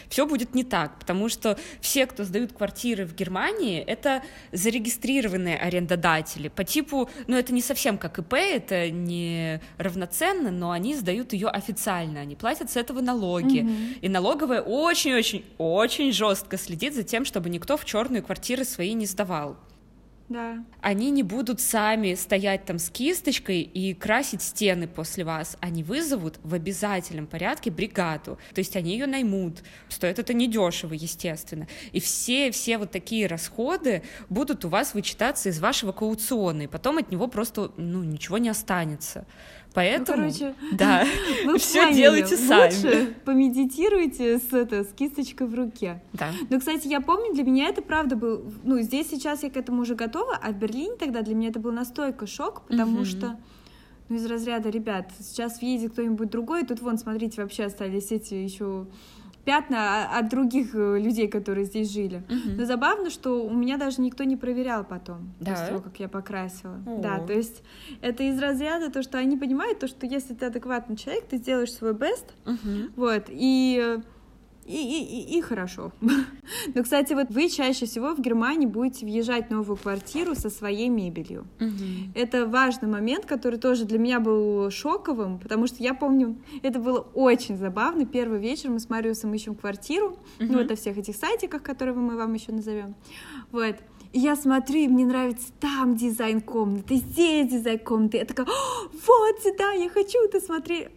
все 0.10 0.26
будет 0.26 0.56
не 0.56 0.63
так, 0.63 1.00
потому 1.00 1.30
что 1.30 1.58
все, 1.80 2.06
кто 2.06 2.24
сдают 2.24 2.54
квартиры 2.54 3.06
в 3.06 3.15
Германии, 3.15 3.82
это 3.82 4.24
зарегистрированные 4.52 5.58
арендодатели 5.58 6.48
по 6.48 6.63
типу, 6.63 7.10
ну 7.28 7.38
это 7.38 7.54
не 7.54 7.62
совсем 7.62 7.98
как 7.98 8.20
ИП, 8.20 8.34
это 8.34 8.89
не 8.89 9.62
равноценно, 9.78 10.52
но 10.52 10.72
они 10.72 10.96
сдают 10.96 11.34
ее 11.34 11.48
официально, 11.48 12.22
они 12.22 12.36
платят 12.36 12.72
с 12.72 12.78
этого 12.78 13.02
налоги, 13.02 13.60
mm-hmm. 13.60 14.00
и 14.02 14.10
налоговая 14.10 14.62
очень-очень-очень 14.62 16.12
жестко 16.12 16.58
следит 16.58 16.96
за 16.96 17.04
тем, 17.04 17.26
чтобы 17.26 17.50
никто 17.50 17.78
в 17.78 17.86
черные 17.86 18.22
квартиры 18.22 18.63
свои 18.65 18.94
не 18.94 19.06
сдавал. 19.06 19.58
Да. 20.32 20.63
Они 20.80 21.12
не 21.12 21.24
будут 21.24 21.60
сами 21.60 22.13
стоять 22.13 22.63
там 22.63 22.80
с 22.80 22.89
кисточкой 22.89 23.62
и 23.62 23.94
красить 23.94 24.41
стены 24.41 24.88
после 24.88 25.26
вас. 25.26 25.58
Они 25.60 25.84
вызовут 25.84 26.39
в 26.44 26.54
обязательном 26.54 27.28
порядке 27.28 27.70
бригаду. 27.70 28.39
То 28.54 28.60
есть 28.60 28.78
они 28.78 28.94
ее 28.94 29.08
наймут. 29.08 29.62
Стоит 29.89 30.20
это 30.20 30.34
недешево, 30.34 30.94
естественно. 30.94 31.67
И 31.91 32.00
все-все 32.00 32.78
вот 32.78 32.91
такие 32.91 33.28
расходы 33.28 34.04
будут 34.30 34.63
у 34.63 34.70
вас 34.70 34.94
вычитаться 34.94 35.50
из 35.50 35.60
вашего 35.60 35.91
кауциона, 35.91 36.62
и 36.62 36.67
потом 36.67 36.98
от 37.00 37.12
него 37.12 37.28
просто 37.28 37.74
ну, 37.76 38.02
ничего 38.04 38.38
не 38.38 38.48
останется. 38.48 39.26
Поэтому, 39.74 40.24
ну, 40.24 40.24
короче, 40.24 40.56
да, 40.74 41.06
все 41.58 41.94
делайте 41.94 42.36
сами. 42.36 42.72
Лучше 42.72 43.16
помедитируйте 43.26 44.38
с, 44.38 44.52
это, 44.52 44.84
с 44.84 44.94
кисточкой 44.94 45.48
в 45.48 45.56
руке. 45.56 46.02
Да. 46.14 46.32
Но, 46.50 46.60
кстати, 46.60 46.88
я 46.88 47.00
помню, 47.00 47.34
для 47.34 47.44
меня 47.44 47.70
это 47.70 47.82
правда 47.82 48.16
был, 48.16 48.44
ну, 48.64 48.80
здесь 48.82 49.10
сейчас 49.10 49.44
я 49.44 49.50
к 49.50 49.58
этому 49.58 49.82
уже 49.82 49.96
готова, 49.96 50.36
а 50.36 50.52
в 50.52 50.56
Берлине 50.56 50.96
тогда 50.98 51.22
для 51.22 51.36
меня 51.36 51.50
это 51.50 51.60
был 51.60 51.72
настолько 51.72 52.28
шок, 52.28 52.64
потому 52.68 52.98
угу. 52.98 53.06
что 53.06 53.40
ну, 54.10 54.18
из 54.18 54.26
разряда, 54.26 54.70
ребят, 54.70 55.10
сейчас 55.20 55.62
въедет 55.62 55.94
кто-нибудь 55.94 56.30
другой, 56.30 56.66
тут 56.66 56.82
вон, 56.82 56.98
смотрите, 56.98 57.42
вообще 57.42 57.64
остались 57.64 58.12
эти 58.12 58.34
еще 58.34 58.88
пятна 59.45 60.17
от 60.17 60.30
других 60.30 60.75
э, 60.75 60.99
людей, 60.99 61.27
которые 61.27 61.65
здесь 61.65 61.91
жили. 61.91 62.23
Угу. 62.30 62.58
Но 62.58 62.65
забавно, 62.65 63.10
что 63.10 63.43
у 63.45 63.54
меня 63.54 63.77
даже 63.77 64.01
никто 64.01 64.23
не 64.23 64.36
проверял 64.36 64.84
потом, 64.84 65.34
да? 65.39 65.51
после 65.51 65.67
того, 65.67 65.80
как 65.82 65.99
я 65.99 66.10
покрасила. 66.10 66.82
О. 66.86 66.99
Да, 67.01 67.19
то 67.19 67.34
есть 67.34 67.63
это 68.01 68.23
из 68.23 68.39
разряда 68.39 68.91
то, 68.91 69.01
что 69.04 69.17
они 69.17 69.38
понимают, 69.38 69.80
то, 69.80 69.88
что 69.88 70.06
если 70.06 70.34
ты 70.34 70.45
адекватный 70.45 70.95
человек, 70.95 71.25
ты 71.27 71.38
сделаешь 71.38 71.73
свой 71.73 71.93
best, 71.93 72.25
угу. 72.45 72.91
вот, 72.95 73.25
и 73.30 73.99
и, 74.76 75.04
и, 75.04 75.38
и, 75.38 75.42
хорошо. 75.42 75.92
Но, 76.76 76.84
кстати, 76.84 77.14
вот 77.14 77.30
вы 77.30 77.50
чаще 77.50 77.86
всего 77.86 78.14
в 78.14 78.20
Германии 78.20 78.66
будете 78.66 79.06
въезжать 79.06 79.48
в 79.48 79.52
новую 79.52 79.78
квартиру 79.78 80.36
со 80.36 80.50
своей 80.50 80.90
мебелью. 80.90 81.46
Угу. 81.60 82.12
Это 82.16 82.46
важный 82.48 82.88
момент, 82.88 83.26
который 83.26 83.60
тоже 83.60 83.86
для 83.86 84.00
меня 84.00 84.20
был 84.20 84.70
шоковым, 84.72 85.40
потому 85.40 85.68
что 85.68 85.84
я 85.84 85.94
помню, 85.94 86.38
это 86.64 86.80
было 86.80 87.00
очень 87.14 87.58
забавно. 87.58 88.06
Первый 88.06 88.40
вечер 88.40 88.70
мы 88.70 88.80
с 88.80 88.90
Мариусом 88.90 89.34
ищем 89.34 89.56
квартиру, 89.56 90.08
угу. 90.08 90.18
ну, 90.40 90.64
вот 90.64 90.78
всех 90.78 90.98
этих 90.98 91.16
сайтиках, 91.16 91.62
которые 91.62 91.96
мы 91.96 92.16
вам 92.16 92.34
еще 92.34 92.52
назовем. 92.52 92.96
Вот. 93.52 93.76
И 94.14 94.20
я 94.20 94.36
смотрю, 94.36 94.80
и 94.80 94.88
мне 94.88 95.06
нравится 95.06 95.54
там 95.60 95.96
дизайн 95.96 96.42
комнаты, 96.42 96.96
здесь 96.96 97.50
дизайн 97.50 97.80
комнаты. 97.80 98.18
Я 98.18 98.26
такая, 98.26 98.46
вот 98.48 99.42
сюда, 99.42 99.72
я 99.72 99.90
хочу 99.90 100.22
это 100.26 100.42
смотреть 100.42 100.90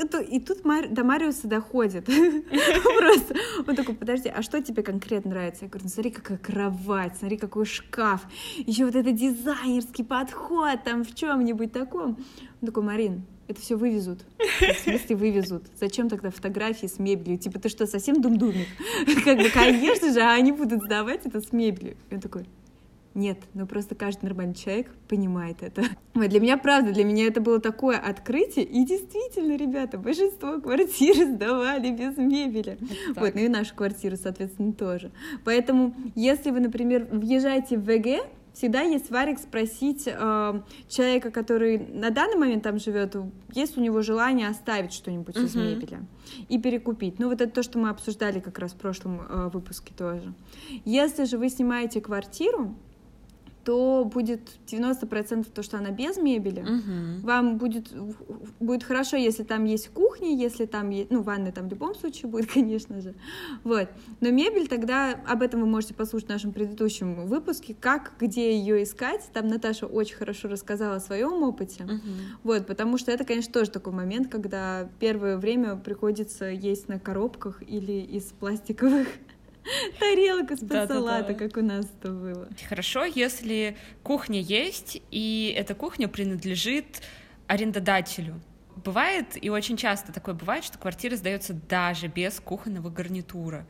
это, 0.00 0.20
и 0.20 0.40
тут 0.40 0.64
Мар, 0.64 0.88
до 0.88 1.04
Мариуса 1.04 1.46
доходит. 1.46 2.04
Просто 2.98 3.34
он 3.66 3.76
такой, 3.76 3.94
подожди, 3.94 4.28
а 4.28 4.42
что 4.42 4.62
тебе 4.62 4.82
конкретно 4.82 5.30
нравится? 5.30 5.64
Я 5.64 5.68
говорю, 5.68 5.84
ну 5.84 5.90
смотри, 5.90 6.10
какая 6.10 6.38
кровать, 6.38 7.16
смотри, 7.18 7.36
какой 7.36 7.66
шкаф, 7.66 8.22
еще 8.56 8.86
вот 8.86 8.96
это 8.96 9.12
дизайнерский 9.12 10.04
подход 10.04 10.82
там 10.84 11.04
в 11.04 11.14
чем-нибудь 11.14 11.72
таком. 11.72 12.18
Он 12.60 12.66
такой, 12.66 12.82
Марин, 12.82 13.22
это 13.50 13.60
все 13.60 13.76
вывезут. 13.76 14.20
В 14.38 14.78
смысле 14.84 15.16
вывезут? 15.16 15.64
Зачем 15.78 16.08
тогда 16.08 16.30
фотографии 16.30 16.86
с 16.86 16.98
мебелью? 16.98 17.38
Типа, 17.38 17.58
ты 17.58 17.68
что, 17.68 17.86
совсем 17.86 18.22
думдумик? 18.22 18.68
Как 19.24 19.38
бы, 19.38 19.50
конечно 19.50 20.12
же, 20.12 20.20
они 20.20 20.52
будут 20.52 20.82
сдавать 20.84 21.26
это 21.26 21.40
с 21.40 21.52
мебелью. 21.52 21.96
Он 22.10 22.20
такой, 22.20 22.46
нет, 23.14 23.38
ну 23.54 23.66
просто 23.66 23.96
каждый 23.96 24.26
нормальный 24.26 24.54
человек 24.54 24.90
понимает 25.08 25.62
это. 25.62 25.82
Вот 26.14 26.28
для 26.28 26.40
меня, 26.40 26.58
правда, 26.58 26.92
для 26.92 27.04
меня 27.04 27.26
это 27.26 27.40
было 27.40 27.60
такое 27.60 27.96
открытие. 27.96 28.64
И 28.64 28.84
действительно, 28.84 29.56
ребята, 29.56 29.96
большинство 29.96 30.60
квартир 30.60 31.14
сдавали 31.34 31.90
без 31.90 32.16
мебели. 32.16 32.78
Вот, 33.16 33.34
ну 33.34 33.40
и 33.40 33.48
нашу 33.48 33.74
квартиру, 33.74 34.16
соответственно, 34.16 34.72
тоже. 34.72 35.12
Поэтому, 35.44 35.94
если 36.14 36.50
вы, 36.50 36.60
например, 36.60 37.06
въезжаете 37.10 37.78
в 37.78 37.84
ВГ, 37.84 38.26
всегда 38.52 38.82
есть 38.82 39.10
варик 39.10 39.38
спросить 39.38 40.04
э, 40.06 40.62
человека, 40.88 41.30
который 41.30 41.78
на 41.78 42.10
данный 42.10 42.36
момент 42.36 42.62
там 42.62 42.78
живет, 42.78 43.16
есть 43.52 43.78
у 43.78 43.80
него 43.80 44.02
желание 44.02 44.48
оставить 44.48 44.92
что-нибудь 44.92 45.36
uh-huh. 45.36 45.44
из 45.44 45.54
мебели 45.54 46.00
и 46.48 46.58
перекупить. 46.58 47.18
Ну, 47.18 47.28
вот 47.28 47.40
это 47.40 47.52
то, 47.52 47.62
что 47.62 47.78
мы 47.78 47.88
обсуждали 47.90 48.40
как 48.40 48.58
раз 48.58 48.72
в 48.72 48.76
прошлом 48.76 49.20
э, 49.20 49.50
выпуске 49.52 49.94
тоже. 49.96 50.34
Если 50.84 51.24
же 51.24 51.38
вы 51.38 51.48
снимаете 51.48 52.00
квартиру, 52.00 52.74
то 53.64 54.04
будет 54.04 54.40
90% 54.66 55.46
то, 55.52 55.62
что 55.62 55.78
она 55.78 55.90
без 55.90 56.16
мебели. 56.16 56.60
Угу. 56.60 57.26
Вам 57.26 57.58
будет, 57.58 57.92
будет 58.58 58.84
хорошо, 58.84 59.16
если 59.16 59.42
там 59.42 59.64
есть 59.64 59.88
кухня, 59.88 60.34
если 60.34 60.66
там 60.66 60.90
есть, 60.90 61.10
ну, 61.10 61.22
ванная 61.22 61.52
там 61.52 61.68
в 61.68 61.70
любом 61.70 61.94
случае 61.94 62.30
будет, 62.30 62.50
конечно 62.52 63.00
же. 63.00 63.14
Вот. 63.64 63.88
Но 64.20 64.30
мебель 64.30 64.68
тогда, 64.68 65.12
об 65.26 65.42
этом 65.42 65.60
вы 65.60 65.66
можете 65.66 65.94
послушать 65.94 66.28
в 66.28 66.32
нашем 66.32 66.52
предыдущем 66.52 67.26
выпуске, 67.26 67.76
как, 67.78 68.12
где 68.18 68.56
ее 68.56 68.82
искать. 68.82 69.28
Там 69.32 69.48
Наташа 69.48 69.86
очень 69.86 70.16
хорошо 70.16 70.48
рассказала 70.48 70.96
о 70.96 71.00
своем 71.00 71.42
опыте. 71.42 71.84
Угу. 71.84 72.00
Вот, 72.44 72.66
потому 72.66 72.98
что 72.98 73.12
это, 73.12 73.24
конечно, 73.24 73.52
тоже 73.52 73.70
такой 73.70 73.92
момент, 73.92 74.28
когда 74.28 74.88
первое 74.98 75.36
время 75.36 75.76
приходится 75.76 76.46
есть 76.46 76.88
на 76.88 76.98
коробках 76.98 77.62
или 77.66 78.00
из 78.00 78.24
пластиковых 78.24 79.08
Тарелка 79.98 80.56
с 80.56 80.60
да, 80.60 80.86
салата, 80.86 81.34
как 81.34 81.56
у 81.56 81.62
нас 81.62 81.86
это 82.00 82.12
было. 82.12 82.48
Хорошо, 82.68 83.04
если 83.04 83.76
кухня 84.02 84.40
есть, 84.40 85.02
и 85.10 85.54
эта 85.56 85.74
кухня 85.74 86.08
принадлежит 86.08 87.02
арендодателю. 87.46 88.40
Бывает, 88.76 89.36
и 89.40 89.50
очень 89.50 89.76
часто 89.76 90.12
такое 90.12 90.34
бывает, 90.34 90.64
что 90.64 90.78
квартира 90.78 91.16
сдается 91.16 91.52
даже 91.52 92.06
без 92.06 92.40
кухонного 92.40 92.88
гарнитура. 92.88 93.66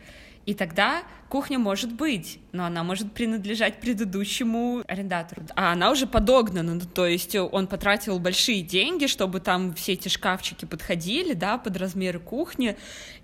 И 0.46 0.54
тогда 0.54 1.02
кухня 1.28 1.58
может 1.58 1.92
быть, 1.92 2.40
но 2.52 2.64
она 2.64 2.82
может 2.82 3.12
принадлежать 3.12 3.80
предыдущему 3.80 4.82
арендатору. 4.88 5.42
А 5.54 5.72
она 5.72 5.90
уже 5.90 6.06
подогнана, 6.06 6.74
ну, 6.74 6.80
то 6.80 7.06
есть 7.06 7.36
он 7.36 7.66
потратил 7.66 8.18
большие 8.18 8.62
деньги, 8.62 9.06
чтобы 9.06 9.40
там 9.40 9.74
все 9.74 9.92
эти 9.92 10.08
шкафчики 10.08 10.64
подходили, 10.64 11.34
да, 11.34 11.58
под 11.58 11.76
размеры 11.76 12.20
кухни, 12.20 12.76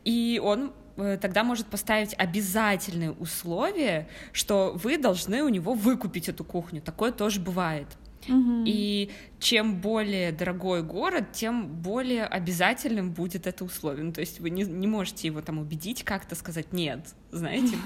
и 0.05 0.41
он 0.43 0.73
тогда 0.97 1.45
может 1.45 1.67
поставить 1.67 2.15
обязательные 2.17 3.13
условия, 3.13 4.09
что 4.33 4.79
вы 4.83 4.99
должны 4.99 5.43
у 5.43 5.49
него 5.49 5.75
выкупить 5.75 6.29
эту 6.29 6.45
кухню. 6.45 6.81
Такое 6.81 7.13
тоже 7.13 7.41
бывает. 7.41 7.89
Угу. 8.29 8.65
И 8.67 9.11
чем 9.39 9.81
более 9.81 10.33
дорогой 10.33 10.83
город, 10.83 11.27
тем 11.33 11.69
более 11.69 12.25
обязательным 12.25 13.13
будет 13.13 13.47
это 13.47 13.65
условие. 13.65 14.05
Ну, 14.05 14.13
то 14.13 14.21
есть 14.21 14.41
вы 14.41 14.51
не, 14.51 14.65
не 14.65 14.87
можете 14.87 15.29
его 15.29 15.41
там 15.41 15.59
убедить 15.59 16.03
как-то 16.03 16.35
сказать 16.35 16.73
нет, 16.73 17.15
знаете? 17.31 17.77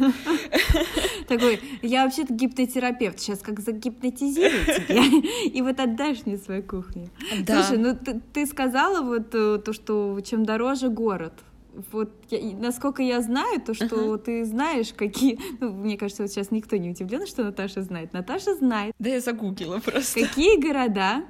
Такой, 1.29 1.61
я 1.83 2.05
вообще-то 2.05 2.33
гипнотерапевт, 2.33 3.21
сейчас 3.21 3.41
как 3.41 3.61
загипнотизирую 3.61 4.65
тебя, 4.65 5.05
и 5.45 5.63
вот 5.63 5.79
отдашь 5.81 6.25
мне 6.25 6.39
свою 6.39 6.63
кухню. 6.63 7.11
Слушай, 7.47 7.79
ну 7.79 7.99
ты 8.33 8.47
сказала 8.47 9.03
вот 9.03 9.35
э, 9.35 9.59
то, 9.59 9.73
что 9.73 10.21
чем 10.25 10.45
дороже 10.45 10.89
город, 10.89 11.35
вот 11.93 12.11
я, 12.31 12.57
насколько 12.57 13.03
я 13.03 13.21
знаю, 13.21 13.61
то, 13.61 13.75
что 13.75 14.15
uh-huh. 14.15 14.19
ты 14.19 14.45
знаешь, 14.45 14.93
какие... 14.93 15.39
Ну, 15.61 15.73
мне 15.73 15.97
кажется, 15.97 16.23
вот 16.23 16.31
сейчас 16.31 16.51
никто 16.51 16.77
не 16.77 16.91
удивлен, 16.91 17.27
что 17.27 17.45
Наташа 17.45 17.83
знает. 17.83 18.13
Наташа 18.13 18.55
знает. 18.55 18.95
Да 18.99 19.11
я 19.11 19.21
загуглила 19.21 19.79
просто. 19.79 20.21
Какие 20.21 20.61
города... 20.61 21.25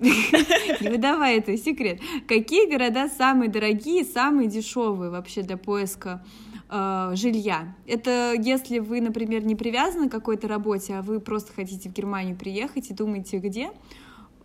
Не 0.00 0.88
выдавай 0.88 1.38
это 1.38 1.56
секрет. 1.56 2.00
Какие 2.26 2.70
города 2.70 3.08
самые 3.08 3.50
дорогие, 3.50 4.04
самые 4.04 4.48
дешевые 4.48 5.10
вообще 5.10 5.42
для 5.42 5.56
поиска 5.56 6.24
э, 6.70 7.12
жилья. 7.14 7.74
Это 7.86 8.34
если 8.38 8.78
вы, 8.78 9.00
например, 9.00 9.44
не 9.44 9.54
привязаны 9.54 10.08
к 10.08 10.12
какой-то 10.12 10.48
работе, 10.48 10.94
а 10.94 11.02
вы 11.02 11.20
просто 11.20 11.52
хотите 11.52 11.88
в 11.88 11.92
Германию 11.92 12.36
приехать 12.36 12.90
и 12.90 12.94
думаете, 12.94 13.38
где, 13.38 13.70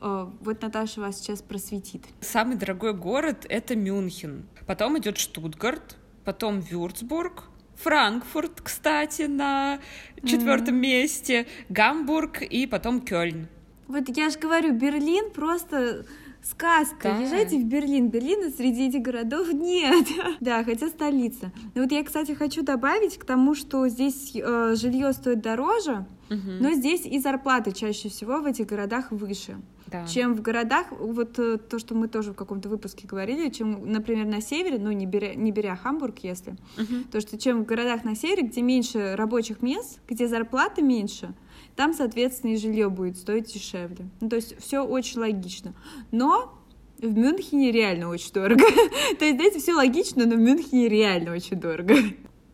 вот 0.02 0.62
Наташа 0.62 1.02
вас 1.02 1.20
сейчас 1.20 1.42
просветит. 1.42 2.04
Самый 2.22 2.56
дорогой 2.56 2.94
город— 2.94 3.46
это 3.50 3.76
Мюнхен. 3.76 4.48
Потом 4.66 4.98
идет 4.98 5.18
Штутгарт, 5.18 5.98
потом 6.24 6.60
Вюрцбург, 6.60 7.44
Франкфурт, 7.76 8.62
кстати, 8.62 9.24
на 9.24 9.80
четвертом 10.24 10.76
mm. 10.76 10.80
месте, 10.80 11.48
Гамбург 11.70 12.42
и 12.42 12.68
потом 12.68 13.02
Кёльн. 13.02 13.48
Вот 13.88 14.10
я 14.16 14.30
же 14.30 14.38
говорю, 14.38 14.74
Берлин 14.74 15.32
просто 15.32 16.06
сказка. 16.44 17.10
Да. 17.10 17.18
Езжайте 17.20 17.58
в 17.58 17.66
Берлин. 17.66 18.10
Берлина 18.10 18.50
среди 18.50 18.88
этих 18.88 19.02
городов 19.02 19.48
нет. 19.54 20.08
да, 20.40 20.64
хотя 20.64 20.88
столица. 20.88 21.52
Но 21.76 21.84
вот 21.84 21.92
я, 21.92 22.04
кстати, 22.04 22.34
хочу 22.34 22.64
добавить 22.64 23.18
к 23.18 23.26
тому, 23.26 23.56
что 23.56 23.88
здесь 23.88 24.32
э, 24.36 24.76
жилье 24.76 25.14
стоит 25.14 25.42
дороже, 25.42 26.06
угу. 26.30 26.52
но 26.60 26.72
здесь 26.72 27.06
и 27.06 27.20
зарплаты 27.20 27.72
чаще 27.72 28.10
всего 28.10 28.42
в 28.42 28.46
этих 28.46 28.68
городах 28.68 29.12
выше 29.12 29.58
да. 29.92 30.06
чем 30.08 30.34
в 30.34 30.42
городах. 30.42 30.88
Вот 30.92 31.38
э, 31.40 31.58
то, 31.58 31.80
что 31.80 31.96
мы 31.96 32.08
тоже 32.08 32.32
в 32.32 32.36
каком-то 32.36 32.70
выпуске 32.70 33.08
говорили, 33.08 33.50
чем, 33.50 33.92
например, 33.92 34.26
на 34.26 34.42
севере, 34.42 34.78
ну, 34.80 34.92
не 34.92 35.06
беря, 35.06 35.34
не 35.36 35.52
беря 35.52 35.76
Хамбург, 35.76 36.20
если, 36.20 36.52
угу. 36.78 37.04
то, 37.12 37.22
что 37.22 37.38
чем 37.38 37.64
в 37.64 37.66
городах 37.66 38.04
на 38.04 38.16
севере, 38.16 38.48
где 38.48 38.62
меньше 38.62 39.16
рабочих 39.16 39.62
мест, 39.62 40.00
где 40.08 40.28
зарплаты 40.28 40.82
меньше, 40.82 41.34
там, 41.80 41.94
соответственно, 41.94 42.52
и 42.52 42.58
жилье 42.58 42.90
будет 42.90 43.16
стоить 43.16 43.54
дешевле. 43.54 44.10
Ну, 44.20 44.28
то 44.28 44.36
есть 44.36 44.60
все 44.60 44.86
очень 44.86 45.22
логично. 45.22 45.74
Но 46.12 46.54
в 46.98 47.18
Мюнхене 47.18 47.72
реально 47.72 48.10
очень 48.10 48.34
дорого. 48.34 48.66
То 49.18 49.24
есть, 49.24 49.38
знаете, 49.38 49.60
все 49.60 49.74
логично, 49.74 50.26
но 50.26 50.36
в 50.36 50.40
Мюнхене 50.40 50.90
реально 50.90 51.32
очень 51.32 51.58
дорого. 51.58 51.96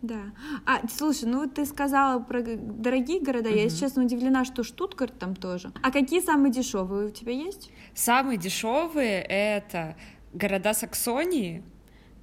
Да. 0.03 0.19
А, 0.67 0.87
слушай, 0.87 1.23
ну 1.25 1.49
ты 1.49 1.65
сказала 1.65 2.19
про 2.21 2.43
дорогие 2.43 3.19
города. 3.19 3.49
Угу. 3.49 3.55
Я, 3.55 3.63
если 3.63 3.79
честно, 3.79 4.03
удивлена, 4.03 4.45
что 4.45 4.63
Штутгарт 4.63 5.17
там 5.17 5.35
тоже. 5.35 5.71
А 5.81 5.89
какие 5.89 6.19
самые 6.19 6.51
дешевые 6.51 7.07
у 7.07 7.09
тебя 7.09 7.31
есть? 7.31 7.71
Самые 7.95 8.37
дешевые 8.37 9.23
это 9.23 9.95
города 10.33 10.75
Саксонии, 10.75 11.63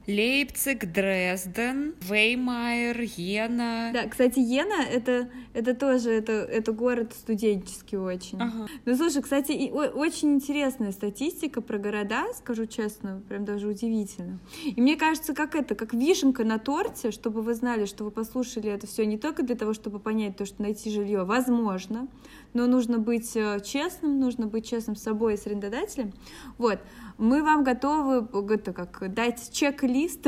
Лейпциг, 0.06 0.92
Дрезден, 0.92 1.94
Веймайер, 2.00 3.00
Йена. 3.00 3.90
Да, 3.92 4.08
кстати, 4.08 4.40
Йена 4.40 4.82
это, 4.82 5.28
это 5.54 5.74
тоже 5.74 6.10
это, 6.10 6.32
это 6.32 6.72
город 6.72 7.12
студенческий 7.12 7.98
очень. 7.98 8.40
Ага. 8.40 8.66
Ну 8.84 8.96
слушай, 8.96 9.22
кстати, 9.22 9.52
и, 9.52 9.70
о, 9.70 9.90
очень 9.90 10.34
интересная 10.34 10.90
статистика 10.90 11.60
про 11.60 11.78
города, 11.78 12.24
скажу 12.36 12.66
честно, 12.66 13.22
прям 13.28 13.44
даже 13.44 13.68
удивительно. 13.68 14.40
И 14.64 14.80
мне 14.80 14.96
кажется, 14.96 15.34
как 15.34 15.54
это, 15.54 15.76
как 15.76 15.94
вишенка 15.94 16.44
на 16.44 16.58
торте, 16.58 17.12
чтобы 17.12 17.42
вы 17.42 17.54
знали, 17.54 17.84
что 17.84 18.04
вы 18.04 18.10
послушали 18.10 18.70
это 18.70 18.88
все 18.88 19.06
не 19.06 19.18
только 19.18 19.44
для 19.44 19.54
того, 19.54 19.72
чтобы 19.72 20.00
понять 20.00 20.36
то, 20.36 20.46
что 20.46 20.62
найти 20.62 20.90
жилье 20.90 21.24
возможно, 21.24 22.08
но 22.54 22.66
нужно 22.66 22.98
быть 22.98 23.36
э, 23.36 23.60
честным, 23.64 24.18
нужно 24.18 24.46
быть 24.46 24.68
честным 24.68 24.96
с 24.96 25.02
собой 25.02 25.34
и 25.34 25.36
с 25.36 25.46
арендодателем. 25.46 26.12
Вот 26.58 26.80
мы 27.18 27.42
вам 27.42 27.62
готовы 27.62 28.26
это 28.52 28.72
как 28.72 29.12
дать 29.14 29.50
чек-лист 29.92 30.26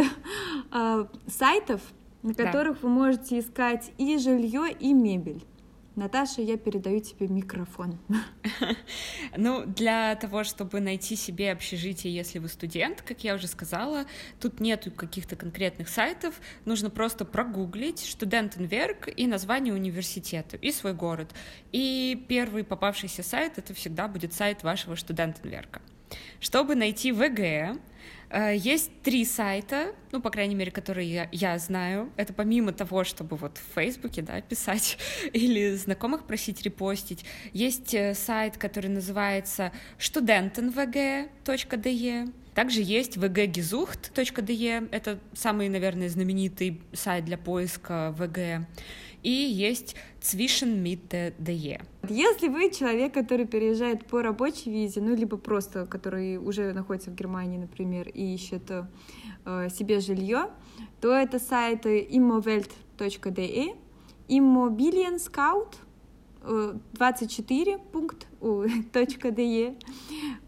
э, 0.73 1.07
сайтов, 1.27 1.81
на 2.23 2.35
которых 2.35 2.81
да. 2.81 2.89
вы 2.89 2.95
можете 2.95 3.39
искать 3.39 3.93
и 3.99 4.19
жилье, 4.19 4.71
и 4.79 4.93
мебель. 4.93 5.45
Наташа, 5.97 6.43
я 6.43 6.57
передаю 6.57 7.01
тебе 7.01 7.29
микрофон. 7.29 7.99
Ну, 9.37 9.65
для 9.67 10.15
того, 10.15 10.45
чтобы 10.45 10.79
найти 10.79 11.17
себе 11.17 11.51
общежитие, 11.51 12.15
если 12.15 12.39
вы 12.39 12.47
студент, 12.47 13.03
как 13.03 13.25
я 13.25 13.35
уже 13.35 13.49
сказала, 13.49 14.05
тут 14.41 14.61
нету 14.61 14.93
каких-то 14.93 15.35
конкретных 15.35 15.89
сайтов, 15.89 16.41
нужно 16.65 16.89
просто 16.89 17.25
прогуглить 17.25 17.99
студентенверк 17.99 19.09
и 19.09 19.27
название 19.27 19.75
университета, 19.75 20.57
и 20.57 20.71
свой 20.71 20.95
город. 20.95 21.35
И 21.73 22.25
первый 22.29 22.63
попавшийся 22.63 23.25
сайт— 23.25 23.55
это 23.59 23.75
всегда 23.75 24.07
будет 24.07 24.33
сайт 24.33 24.63
вашего 24.63 24.95
студентенверка. 24.95 25.83
Чтобы 26.39 26.77
найти 26.77 27.11
ВГ, 27.11 27.41
э, 27.41 27.75
есть 28.37 28.91
три 29.03 29.25
сайта, 29.25 29.95
ну, 30.13 30.21
по 30.21 30.31
крайней 30.31 30.55
мере, 30.55 30.71
которые 30.71 31.13
я, 31.13 31.29
я 31.33 31.59
знаю. 31.59 32.13
Это 32.17 32.33
помимо 32.33 32.73
того, 32.73 33.03
чтобы 33.05 33.37
вот 33.37 33.59
в 33.59 33.75
Фейсбуке, 33.75 34.23
да, 34.23 34.41
писать 34.41 34.97
или 35.33 35.75
знакомых 35.77 36.25
просить 36.25 36.63
репостить. 36.63 37.25
Есть 37.53 37.95
э, 37.95 38.15
сайт, 38.15 38.57
который 38.59 38.91
называется 38.91 39.73
studentenvg.de. 39.99 42.33
Также 42.55 42.83
есть 42.83 43.17
vggesucht.de. 43.17 44.89
Это 44.93 45.19
самый, 45.33 45.69
наверное, 45.69 46.09
знаменитый 46.09 46.81
сайт 46.93 47.25
для 47.25 47.37
поиска 47.37 48.15
ВГ 48.17 48.69
и 49.25 49.31
есть 49.31 49.97
zwischenmitte.de. 50.21 51.81
Если 52.09 52.49
вы 52.49 52.71
человек, 52.71 53.15
который 53.15 53.47
переезжает 53.47 54.07
по 54.07 54.23
рабочей 54.23 54.71
визе, 54.71 55.01
ну, 55.01 55.17
либо 55.17 55.37
просто, 55.37 55.87
который 55.87 56.37
уже 56.37 56.73
находится 56.73 57.11
в 57.11 57.15
Германии, 57.15 57.59
например, 57.59 58.09
и 58.09 58.35
ищет 58.35 58.71
э, 58.71 59.69
себе 59.71 60.01
жилье, 60.01 60.51
то 61.01 61.13
это 61.13 61.39
сайты 61.39 62.07
immowelt.de, 62.11 63.75
Immobilien 64.29 65.17
Scout, 65.19 65.75
24.org 66.45 68.27
.de. 69.35 69.77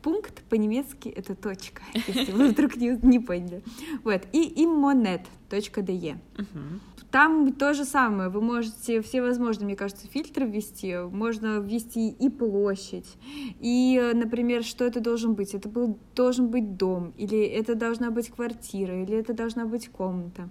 Пункт 0.02 0.42
по-немецки 0.48 1.08
это 1.08 1.34
точка, 1.34 1.82
если 2.06 2.32
вы 2.32 2.48
вдруг 2.48 2.76
не, 2.76 2.98
не 3.02 3.18
поняли. 3.18 3.62
Вот. 4.04 4.22
И 4.32 4.62
immonet.de. 4.64 6.16
Uh-huh. 6.36 6.80
Там 7.10 7.52
то 7.52 7.72
же 7.72 7.84
самое, 7.84 8.28
вы 8.28 8.42
можете 8.42 9.00
все 9.00 9.22
возможные, 9.22 9.66
мне 9.66 9.76
кажется, 9.76 10.06
фильтры 10.08 10.44
ввести, 10.44 10.96
можно 10.96 11.60
ввести 11.60 12.10
и 12.10 12.28
площадь, 12.28 13.16
и, 13.60 14.12
например, 14.14 14.64
что 14.64 14.84
это 14.84 15.00
должен 15.00 15.34
быть, 15.34 15.54
это 15.54 15.68
был, 15.68 15.98
должен 16.14 16.48
быть 16.48 16.76
дом, 16.76 17.14
или 17.16 17.38
это 17.38 17.74
должна 17.74 18.10
быть 18.10 18.30
квартира, 18.30 19.02
или 19.02 19.16
это 19.16 19.32
должна 19.34 19.66
быть 19.66 19.88
комната. 19.88 20.48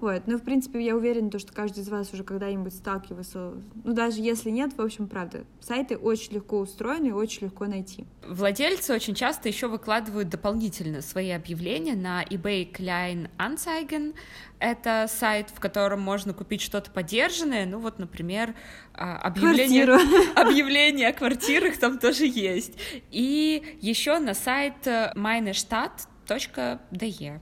Вот. 0.00 0.26
Но, 0.26 0.38
в 0.38 0.42
принципе, 0.42 0.84
я 0.84 0.96
уверена, 0.96 1.30
что 1.38 1.52
каждый 1.52 1.80
из 1.80 1.88
вас 1.88 2.12
уже 2.12 2.24
когда-нибудь 2.24 2.74
сталкивался, 2.74 3.52
ну, 3.84 3.92
даже 3.92 4.20
если 4.20 4.50
нет, 4.50 4.76
в 4.76 4.80
общем, 4.80 5.06
правда, 5.08 5.44
сайты 5.60 5.96
очень 5.96 6.34
легко 6.34 6.58
устроены 6.58 7.06
и 7.08 7.12
очень 7.12 7.46
легко 7.46 7.66
найти. 7.66 8.04
Владельцы 8.26 8.92
очень 8.92 9.14
часто 9.14 9.48
еще 9.48 9.68
выкладывают 9.68 10.28
дополнительно 10.28 11.00
свои 11.02 11.30
объявления 11.30 11.94
на 11.94 12.24
eBay 12.24 12.72
Klein 12.72 13.30
Anzeigen. 13.38 14.16
Это 14.58 15.06
сайт, 15.08 15.50
в 15.50 15.60
котором 15.60 16.00
можно 16.00 16.32
купить 16.32 16.62
что-то 16.62 16.90
подержанное, 16.90 17.66
ну 17.66 17.78
вот, 17.78 17.98
например, 17.98 18.54
а, 18.94 19.18
объявление, 19.18 19.84
объявление 20.36 21.08
о 21.08 21.12
квартирах 21.12 21.76
там 21.78 21.98
тоже 21.98 22.24
есть. 22.26 22.72
И 23.10 23.76
еще 23.80 24.18
на 24.18 24.32
сайт 24.34 24.86
meinestadt.de. 24.86 27.40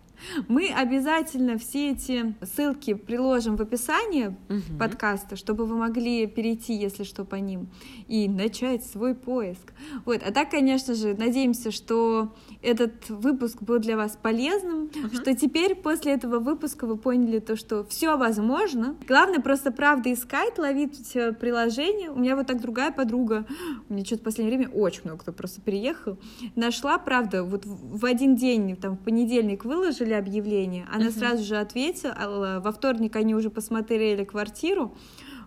Мы 0.48 0.68
обязательно 0.68 1.58
все 1.58 1.92
эти 1.92 2.34
ссылки 2.42 2.94
приложим 2.94 3.56
в 3.56 3.62
описании 3.62 4.26
угу. 4.26 4.78
подкаста, 4.78 5.36
чтобы 5.36 5.64
вы 5.64 5.76
могли 5.76 6.26
перейти, 6.26 6.74
если 6.74 7.04
что, 7.04 7.24
по 7.24 7.36
ним 7.36 7.68
и 8.08 8.28
начать 8.28 8.84
свой 8.84 9.14
поиск. 9.14 9.72
Вот. 10.04 10.22
А 10.26 10.32
так, 10.32 10.50
конечно 10.50 10.94
же, 10.94 11.14
надеемся, 11.14 11.70
что 11.70 12.34
этот 12.60 13.08
выпуск 13.08 13.62
был 13.62 13.78
для 13.78 13.96
вас 13.96 14.18
полезным, 14.20 14.84
угу. 14.84 15.14
что 15.14 15.34
теперь 15.34 15.74
после 15.74 16.12
этого 16.12 16.38
выпуска 16.38 16.86
вы 16.86 16.96
поняли 16.96 17.38
то, 17.38 17.56
что 17.56 17.84
все 17.84 18.16
возможно. 18.16 18.96
Главное 19.08 19.40
просто 19.40 19.72
правда 19.72 20.12
искать, 20.12 20.58
ловить 20.58 21.16
э, 21.16 21.32
приложение. 21.32 22.10
У 22.10 22.18
меня 22.18 22.36
вот 22.36 22.46
так 22.46 22.60
другая 22.60 22.92
подруга, 22.92 23.46
у 23.88 23.94
меня 23.94 24.04
что-то 24.04 24.20
в 24.20 24.24
последнее 24.24 24.58
время 24.58 24.72
очень 24.72 25.02
много 25.04 25.22
кто 25.22 25.32
просто 25.32 25.60
переехал, 25.60 26.18
нашла, 26.56 26.98
правда, 26.98 27.44
вот 27.44 27.64
в 27.64 28.04
один 28.04 28.36
день, 28.36 28.76
там, 28.76 28.96
в 28.96 29.00
понедельник 29.00 29.64
выложили 29.64 30.11
выложили 30.12 30.14
объявление, 30.14 30.86
она 30.92 31.06
uh-huh. 31.06 31.18
сразу 31.18 31.44
же 31.44 31.56
ответила, 31.56 32.60
во 32.62 32.72
вторник 32.72 33.16
они 33.16 33.34
уже 33.34 33.50
посмотрели 33.50 34.24
квартиру, 34.24 34.94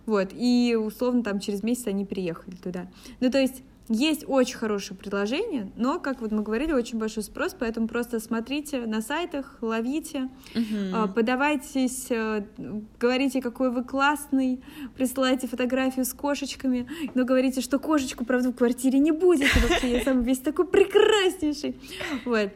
вот, 0.06 0.30
и 0.32 0.76
условно 0.78 1.22
там 1.22 1.40
через 1.40 1.62
месяц 1.62 1.86
они 1.86 2.04
приехали 2.04 2.54
туда. 2.56 2.88
Ну, 3.20 3.30
то 3.30 3.38
есть 3.38 3.62
есть 3.88 4.24
очень 4.26 4.56
хорошее 4.56 4.98
предложение, 4.98 5.70
но, 5.76 6.00
как 6.00 6.20
вот 6.20 6.32
мы 6.32 6.42
говорили, 6.42 6.72
очень 6.72 6.98
большой 6.98 7.22
спрос, 7.22 7.54
поэтому 7.58 7.86
просто 7.86 8.18
смотрите 8.18 8.84
на 8.86 9.00
сайтах, 9.00 9.58
ловите, 9.60 10.28
uh-huh. 10.54 11.12
подавайтесь, 11.12 12.06
э, 12.10 12.44
говорите, 13.00 13.40
какой 13.40 13.70
вы 13.70 13.84
классный, 13.84 14.60
присылайте 14.96 15.46
фотографию 15.46 16.04
с 16.04 16.12
кошечками, 16.12 16.88
но 17.14 17.24
говорите, 17.24 17.60
что 17.60 17.78
кошечку, 17.78 18.24
правда, 18.24 18.50
в 18.50 18.56
квартире 18.56 18.98
не 18.98 19.12
будет, 19.12 19.50
вообще 19.54 19.92
я 19.92 20.02
сам 20.02 20.22
весь 20.22 20.40
такой 20.40 20.66
прекраснейший. 20.66 21.76
Вот 22.24 22.50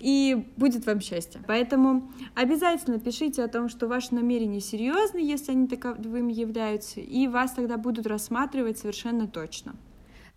и 0.00 0.46
будет 0.56 0.86
вам 0.86 1.00
счастье. 1.00 1.40
Поэтому 1.46 2.12
обязательно 2.34 2.98
пишите 2.98 3.42
о 3.42 3.48
том, 3.48 3.68
что 3.68 3.88
ваши 3.88 4.14
намерения 4.14 4.60
серьезны, 4.60 5.18
если 5.18 5.52
они 5.52 5.66
таковыми 5.66 6.32
являются, 6.32 7.00
и 7.00 7.26
вас 7.26 7.52
тогда 7.52 7.76
будут 7.76 8.06
рассматривать 8.06 8.78
совершенно 8.78 9.26
точно. 9.26 9.74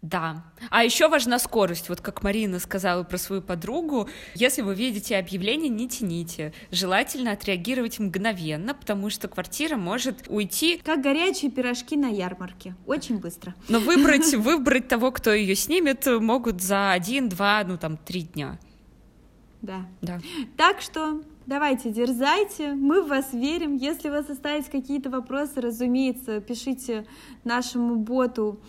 Да. 0.02 0.44
А 0.72 0.84
еще 0.84 1.08
важна 1.08 1.38
скорость. 1.38 1.88
Вот 1.90 2.02
как 2.02 2.24
Марина 2.24 2.60
сказала 2.60 3.04
про 3.04 3.18
свою 3.20 3.42
подругу, 3.42 4.10
если 4.34 4.64
вы 4.64 4.74
видите 4.74 5.16
объявление, 5.16 5.70
не 5.70 5.88
тяните. 5.88 6.54
Желательно 6.72 7.34
отреагировать 7.34 8.00
мгновенно, 8.00 8.74
потому 8.74 9.12
что 9.12 9.28
квартира 9.28 9.76
может 9.76 10.26
уйти... 10.28 10.82
Как 10.84 11.02
горячие 11.02 11.52
пирожки 11.52 11.96
на 11.96 12.08
ярмарке. 12.08 12.76
Очень 12.88 13.20
быстро. 13.20 13.54
Но 13.70 13.80
выбрать, 13.80 14.34
выбрать 14.34 14.88
того, 14.88 15.12
кто 15.12 15.32
ее 15.32 15.56
снимет, 15.56 16.08
могут 16.08 16.62
за 16.62 16.92
один, 16.92 17.30
два, 17.30 17.64
ну 17.64 17.78
там, 17.78 17.98
три 17.98 18.24
дня. 18.24 18.58
Да. 19.62 19.86
Да. 20.02 20.20
Так 20.58 20.82
что 20.82 21.22
давайте, 21.46 21.92
дерзайте, 21.92 22.74
мы 22.74 23.02
в 23.02 23.08
вас 23.10 23.34
верим. 23.34 23.76
Если 23.76 24.10
у 24.10 24.12
вас 24.12 24.30
остались 24.30 24.66
какие-то 24.66 25.10
вопросы, 25.10 25.62
разумеется, 25.62 26.42
пишите 26.42 27.06
нашему 27.44 27.96
боту 27.96 28.60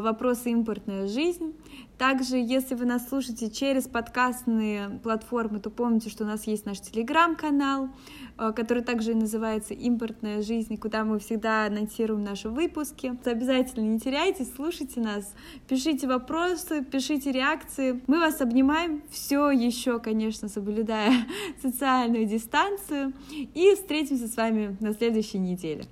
вопросы 0.00 0.50
импортная 0.50 1.06
жизнь. 1.06 1.54
Также, 1.98 2.36
если 2.36 2.74
вы 2.74 2.86
нас 2.86 3.08
слушаете 3.08 3.48
через 3.50 3.84
подкастные 3.86 4.98
платформы, 5.02 5.60
то 5.60 5.70
помните, 5.70 6.10
что 6.10 6.24
у 6.24 6.26
нас 6.26 6.44
есть 6.46 6.66
наш 6.66 6.80
телеграм-канал, 6.80 7.88
э, 8.36 8.52
который 8.52 8.82
также 8.82 9.12
и 9.12 9.14
называется 9.14 9.74
«Импортная 9.74 10.42
жизнь», 10.42 10.76
куда 10.76 11.04
мы 11.04 11.20
всегда 11.20 11.66
анонсируем 11.66 12.24
наши 12.24 12.48
выпуски. 12.48 13.16
Обязательно 13.24 13.84
не 13.84 14.00
теряйте, 14.00 14.44
слушайте 14.44 15.00
нас, 15.00 15.32
пишите 15.68 16.08
вопросы, 16.08 16.84
пишите 16.84 17.30
реакции. 17.30 18.02
Мы 18.08 18.18
вас 18.18 18.40
обнимаем, 18.40 19.02
все 19.10 19.52
еще, 19.52 20.00
конечно, 20.00 20.48
соблюдая 20.48 21.12
социальную 21.62 22.26
дистанцию. 22.26 23.12
И 23.30 23.72
встретимся 23.76 24.26
с 24.26 24.36
вами 24.36 24.76
на 24.80 24.94
следующей 24.94 25.38
неделе. 25.38 25.84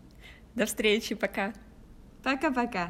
До 0.57 0.67
встречи, 0.67 1.15
пока. 1.15 1.53
Paca, 2.23 2.53
paca! 2.53 2.89